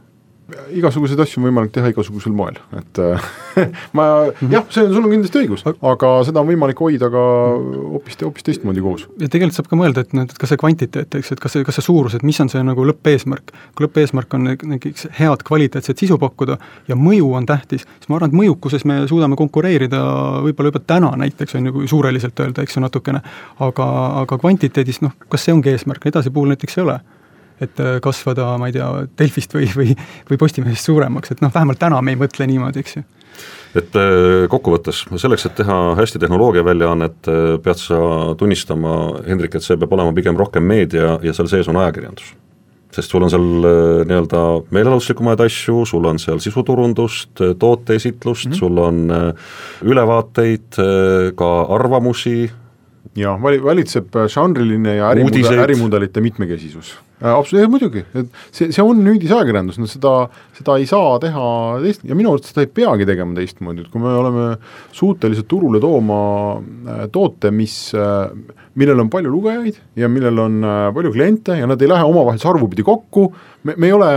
[0.79, 3.27] igasuguseid asju on võimalik teha igasugusel moel, et äh,
[3.97, 4.07] ma
[4.51, 7.23] jah, see on, sul on kindlasti õigus, aga seda on võimalik hoida ka
[7.95, 9.07] hoopis, hoopis teistmoodi koos.
[9.21, 11.67] ja tegelikult saab ka mõelda, et noh, et kas see kvantiteet, eks, et kas see,
[11.67, 13.55] kas see suurus, et mis on see nagu lõppeesmärk.
[13.77, 18.33] kui lõppeesmärk on näiteks head kvaliteetset sisu pakkuda ja mõju on tähtis, siis ma arvan,
[18.33, 20.03] et mõjukuses me suudame konkureerida
[20.47, 23.23] võib-olla juba täna näiteks, on ju, kui suureliselt öelda, eks ju, natukene,
[23.65, 23.89] aga,
[24.23, 27.01] aga kvantiteedis noh, kas see ongi eesmärk, edasi puhul näiteks ei ole
[27.63, 29.97] et äh, kasvada, ma ei tea, Delfist või, või,
[30.31, 33.09] või Postimehest suuremaks, et noh, vähemalt täna me ei mõtle niimoodi, eks ju
[33.79, 37.99] et äh, kokkuvõttes, selleks, et teha hästi tehnoloogiaväljaannet, äh, pead sa
[38.39, 38.97] tunnistama,
[39.27, 42.35] Hendrik, et see peab olema pigem rohkem meedia ja seal sees on ajakirjandus.
[42.93, 43.45] sest sul on seal
[44.05, 48.59] nii-öelda meelelahutuslikumaid asju, sul on seal sisuturundust, tooteesitlust mm, -hmm.
[48.59, 49.33] sul on
[49.81, 50.77] ülevaateid,
[51.35, 52.51] ka arvamusi.
[53.19, 56.95] Jaa, vali-, valitseb žanriline ja ärimuda-, ärimudelite mitmekesisus.
[57.23, 60.15] Äh, absoluutselt, muidugi, et see, see on nüüdisajakirjandus, no seda,
[60.57, 61.49] seda ei saa teha
[61.85, 64.47] teist- ja minu arust seda ei peagi tegema teistmoodi, et kui me oleme
[64.97, 66.23] suutelised turule tooma
[66.57, 68.33] äh, toote, mis, äh,
[68.81, 70.63] millel on palju lugejaid ja millel on
[70.97, 73.29] palju kliente ja nad ei lähe omavahel sarvupidi kokku,
[73.69, 74.11] me, me ei ole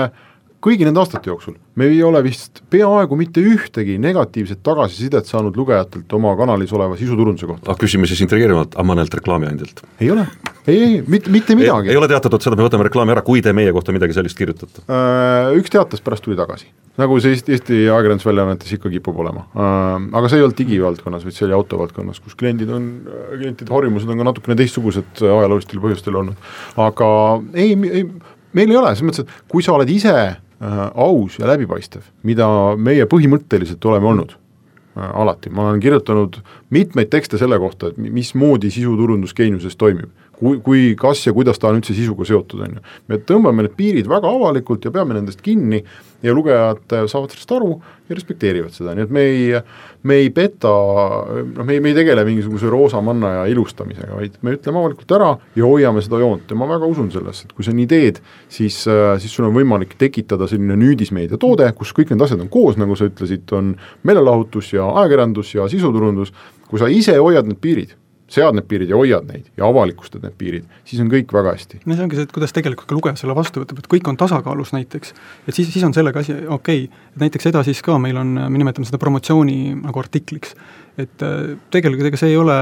[0.63, 6.13] kõigi nende aastate jooksul me ei ole vist peaaegu mitte ühtegi negatiivset tagasisidet saanud lugejatelt
[6.15, 7.71] oma kanalis oleva sisuturunduse kohta.
[7.71, 9.81] ah, küsime siis intrigeerivalt Ammanelt reklaamiandjalt.
[9.99, 10.25] ei ole,
[10.67, 11.91] ei, ei, mitte, mitte midagi.
[11.91, 14.85] ei ole teatatud seda, me võtame reklaami ära, kui te meie kohta midagi sellist kirjutate?
[14.87, 16.69] Äh, üks teatas, pärast tuli tagasi.
[17.01, 19.43] nagu see Eesti, Eesti ajakirjandusväljaannetes ikka kipub olema.
[19.51, 22.87] Äh, aga see ei olnud digivaldkonnas, vaid see oli autovaldkonnas, kus kliendid on,
[23.35, 26.49] klientide harjumused on ka natukene teistsugused ajaloolistel põhjustel olnud.
[26.87, 27.11] aga
[27.51, 28.07] ei, ei,
[28.55, 30.44] meil ei ole, selles mõttes, et kui sa oled ise Äh,
[30.93, 32.47] aus ja läbipaistev, mida
[32.77, 36.39] meie põhimõtteliselt oleme olnud äh, alati, ma olen kirjutanud
[36.69, 40.09] mitmeid tekste selle kohta, et mismoodi sisuturundus geeniuses toimib.
[40.39, 42.83] Kui, kui, kas ja kuidas ta on üldse sisuga seotud, on ju.
[43.11, 45.81] me tõmbame need piirid väga avalikult ja peame nendest kinni
[46.25, 47.71] ja lugejad saavad sellest aru
[48.09, 49.61] ja respekteerivad seda, nii et me ei,
[50.07, 54.37] me ei peta, noh, me ei, me ei tegele mingisuguse roosa manna ja ilustamisega, vaid
[54.45, 57.67] me ütleme avalikult ära ja hoiame seda joont ja ma väga usun sellesse, et kui
[57.67, 58.21] sa nii teed,
[58.51, 62.79] siis, siis sul on võimalik tekitada selline nüüdismeedia toode, kus kõik need asjad on koos,
[62.81, 63.75] nagu sa ütlesid, on
[64.07, 66.33] meelelahutus ja ajakirjandus ja sisuturundus,
[66.69, 67.93] kui sa ise hoiad need piirid
[68.31, 71.81] sead need piirid ja hoiad neid ja avalikustad need piirid, siis on kõik väga hästi.
[71.85, 74.17] no see ongi see, et kuidas tegelikult ka lugeja selle vastu võtab, et kõik on
[74.17, 75.13] tasakaalus näiteks,
[75.45, 78.61] et siis, siis on sellega asi okei okay., et näiteks edasis ka meil on, me
[78.61, 80.55] nimetame seda promotsiooni nagu artikliks,
[80.97, 82.57] et äh, tegelikult ega see ei ole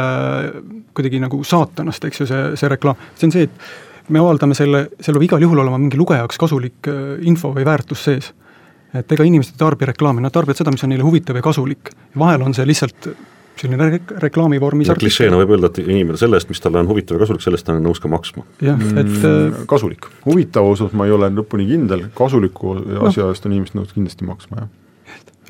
[0.98, 4.90] kuidagi nagu saatanast, eks ju, see, see reklaam, see on see, et me avaldame selle,
[5.00, 8.34] seal peab igal juhul olema mingi lugeja jaoks kasulik äh, info või väärtus sees.
[8.94, 11.96] et ega inimesed ei tarbi reklaami, nad tarbivad seda, mis on neile huvitav ja kasulik.
[12.20, 13.14] vahel on see lihtsalt
[13.60, 17.18] selline re-, reklaamivormis ja klišeena võib öelda, et inimene selle eest, mis talle on huvitav
[17.18, 18.46] ja kasulik, selle eest ta on nõus ka maksma.
[18.64, 22.78] jah, et mm, äh, kasulik, huvitava osas ma ei ole lõpuni kindel, kasuliku
[23.10, 24.72] asja eest on inimesed nõus kindlasti maksma, jah.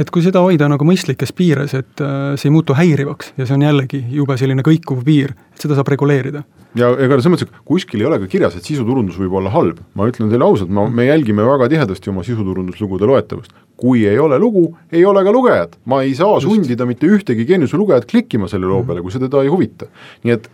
[0.01, 3.53] Et kui seda hoida nagu mõistlikes piires, et äh, see ei muutu häirivaks ja see
[3.59, 6.41] on jällegi jube selline kõikuv piir, et seda saab reguleerida.
[6.79, 9.83] ja ega selles mõttes, et kuskil ei ole ka kirjas, et sisuturundus võib olla halb,
[9.93, 13.53] ma ütlen teile ausalt, ma, me jälgime väga tihedasti oma sisuturunduslugude loetavust.
[13.77, 16.47] Kui ei ole lugu, ei ole ka lugejat, ma ei saa Just.
[16.47, 19.87] sundida mitte ühtegi geeniuse lugejat klikkima selle loo peale, kui see teda ei huvita.
[20.23, 20.49] nii et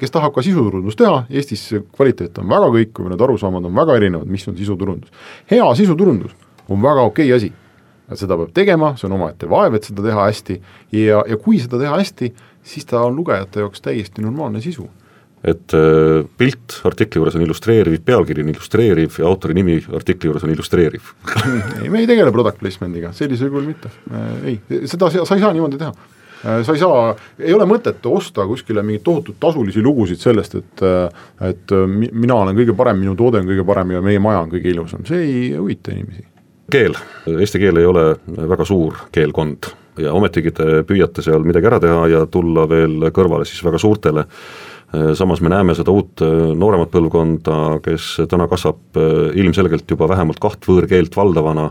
[0.00, 1.66] kes tahab ka sisuturundust teha, Eestis
[1.96, 5.10] kvaliteet on väga kõikuv, need arusaamad on väga erinevad, mis on sisuturundus.
[5.50, 6.36] hea sisuturundus
[6.68, 7.52] on väga okei asi
[8.14, 10.60] seda peab tegema, see on omaette vaev, et seda teha hästi
[10.92, 14.88] ja, ja kui seda teha hästi, siis ta on lugejate jaoks täiesti normaalne sisu
[15.44, 20.44] et äh, pilt artikli juures on illustreeriv, pealkiri on illustreeriv ja autori nimi artikli juures
[20.44, 21.12] on illustreeriv.
[21.82, 23.92] Ei, me ei tegele product placement'iga, sellisel kujul mitte.
[24.12, 25.94] Äh,, ei, seda sa ei saa niimoodi teha.
[26.44, 26.60] Äh,.
[26.66, 30.84] sa ei saa, ei ole mõtet osta kuskile mingeid tohutut tasulisi lugusid sellest, et
[31.48, 31.76] et
[32.12, 35.04] mina olen kõige parem, minu toode on kõige parem ja meie maja on kõige ilusam,
[35.08, 36.26] see ei huvita inimesi.
[36.70, 36.94] Keel,
[37.32, 42.04] eesti keel ei ole väga suur keelkond ja ometigi te püüate seal midagi ära teha
[42.12, 44.26] ja tulla veel kõrvale siis väga suurtele
[45.14, 46.22] samas me näeme seda uut
[46.58, 48.98] nooremat põlvkonda, kes täna kasvab
[49.38, 51.68] ilmselgelt juba vähemalt kaht võõrkeelt valdavana,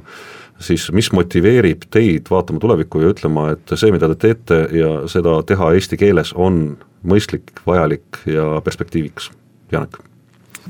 [0.59, 5.39] siis mis motiveerib teid vaatama tulevikku ja ütlema, et see, mida te teete ja seda
[5.47, 9.31] teha eesti keeles, on mõistlik, vajalik ja perspektiiviks,
[9.73, 9.99] Janek?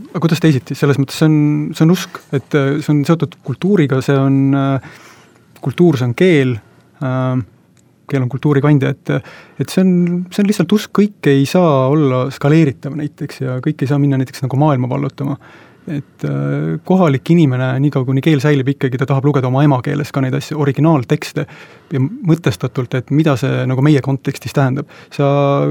[0.10, 1.38] aga kuidas teisiti, selles mõttes see on,
[1.76, 4.38] see on usk, et see on seotud kultuuriga, see on,
[5.62, 6.54] kultuur, see on keel
[7.04, 7.42] äh,,
[8.10, 9.14] keel on kultuuri kandja, et
[9.60, 9.96] et see on,
[10.34, 14.20] see on lihtsalt usk, kõik ei saa olla skaleeritav näiteks ja kõik ei saa minna
[14.20, 15.38] näiteks nagu maailma vallutama
[15.90, 20.22] et äh, kohalik inimene, niikaua kuni keel säilib, ikkagi ta tahab lugeda oma emakeeles ka
[20.24, 21.46] neid asju, originaaltekste
[21.90, 24.90] ja mõtestatult, et mida see nagu meie kontekstis tähendab.
[25.14, 25.26] sa,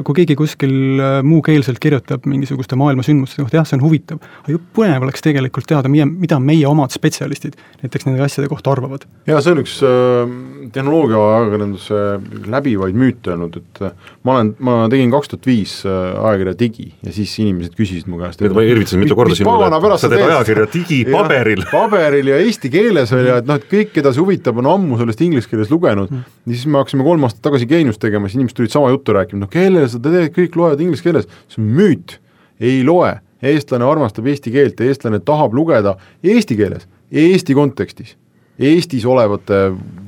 [0.07, 4.63] kui keegi kuskil äh, muukeelselt kirjutab mingisuguste maailmasündmuste kohta, jah, see on huvitav, aga ju
[4.75, 9.07] põnev oleks tegelikult teada, mida meie omad spetsialistid näiteks nende asjade kohta arvavad.
[9.29, 10.35] jaa, see on üks äh,
[10.75, 12.03] tehnoloogia-ajakirjanduse
[12.51, 13.95] läbivaid müüte olnud, et äh,
[14.27, 18.43] ma olen, ma tegin kaks tuhat viis ajakirja Digi ja siis inimesed küsisid mu käest
[18.43, 21.65] ma irvitasin mitu korda sinule, et sa teed ajakirja Digi paberil.
[21.71, 24.99] paberil ja eesti keeles veel ja et noh, et kõik, keda see huvitab, on ammu
[25.01, 26.13] sellest inglise keeles lugenud.
[26.13, 29.17] Mm., ja siis me hakkasime kolm aastat tagasi Geeniust tegema, siis inimesed tulid sama juttu
[29.17, 32.19] rääkima, no kellele sa teed, kõik loevad inglise keeles, see on müüt,
[32.61, 38.17] ei loe, eestlane armastab eesti keelt ja eestlane tahab lugeda eesti keeles, Eesti kontekstis
[38.59, 39.55] Eestis olevate,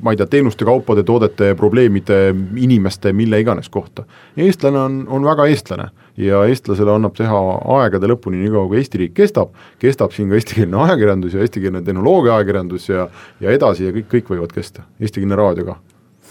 [0.02, 4.04] ma ei tea, teenuste, kaupade, toodete, probleemide, inimeste, mille iganes kohta.
[4.36, 7.42] eestlane on, on väga eestlane ja eestlasele annab teha
[7.78, 12.40] aegade lõpuni, niikaua kui Eesti riik kestab, kestab siin ka eestikeelne ajakirjandus ja eestikeelne tehnoloogia
[12.40, 13.06] ajakirjandus ja
[13.40, 15.78] ja edasi ja kõik, kõik võivad kesta, eestikeelne raadio ka.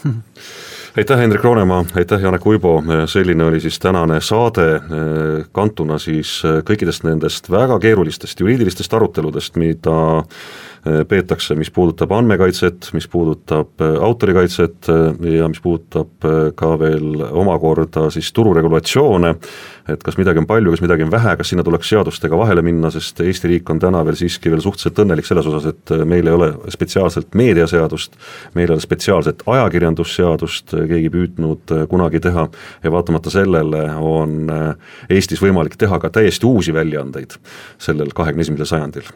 [0.96, 4.80] Aitäh, Hendrik Roonemaa, aitäh, Janek Uibo, selline oli siis tänane saade,
[5.52, 9.94] kantuna siis kõikidest nendest väga keerulistest juriidilistest aruteludest, mida
[10.84, 16.24] peetakse, mis puudutab andmekaitset, mis puudutab äh, autorikaitset äh, ja mis puudutab
[16.56, 19.34] ka veel omakorda siis tururegulatsioone,
[19.92, 22.90] et kas midagi on palju, kas midagi on vähe, kas sinna tuleks seadustega vahele minna,
[22.94, 26.36] sest Eesti riik on täna veel siiski veel suhteliselt õnnelik selles osas, et meil ei
[26.36, 28.16] ole spetsiaalselt meediaseadust,
[28.54, 32.46] meil ei ole spetsiaalset ajakirjandusseadust keegi püüdnud kunagi teha.
[32.84, 34.48] Ja vaatamata sellele on
[35.10, 37.36] Eestis võimalik teha ka täiesti uusi väljaandeid
[37.80, 39.12] sellel kahekümne esimesel sajandil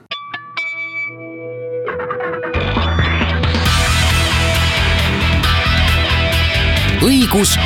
[7.25, 7.57] õigus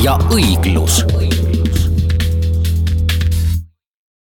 [0.00, 1.04] ja õiglus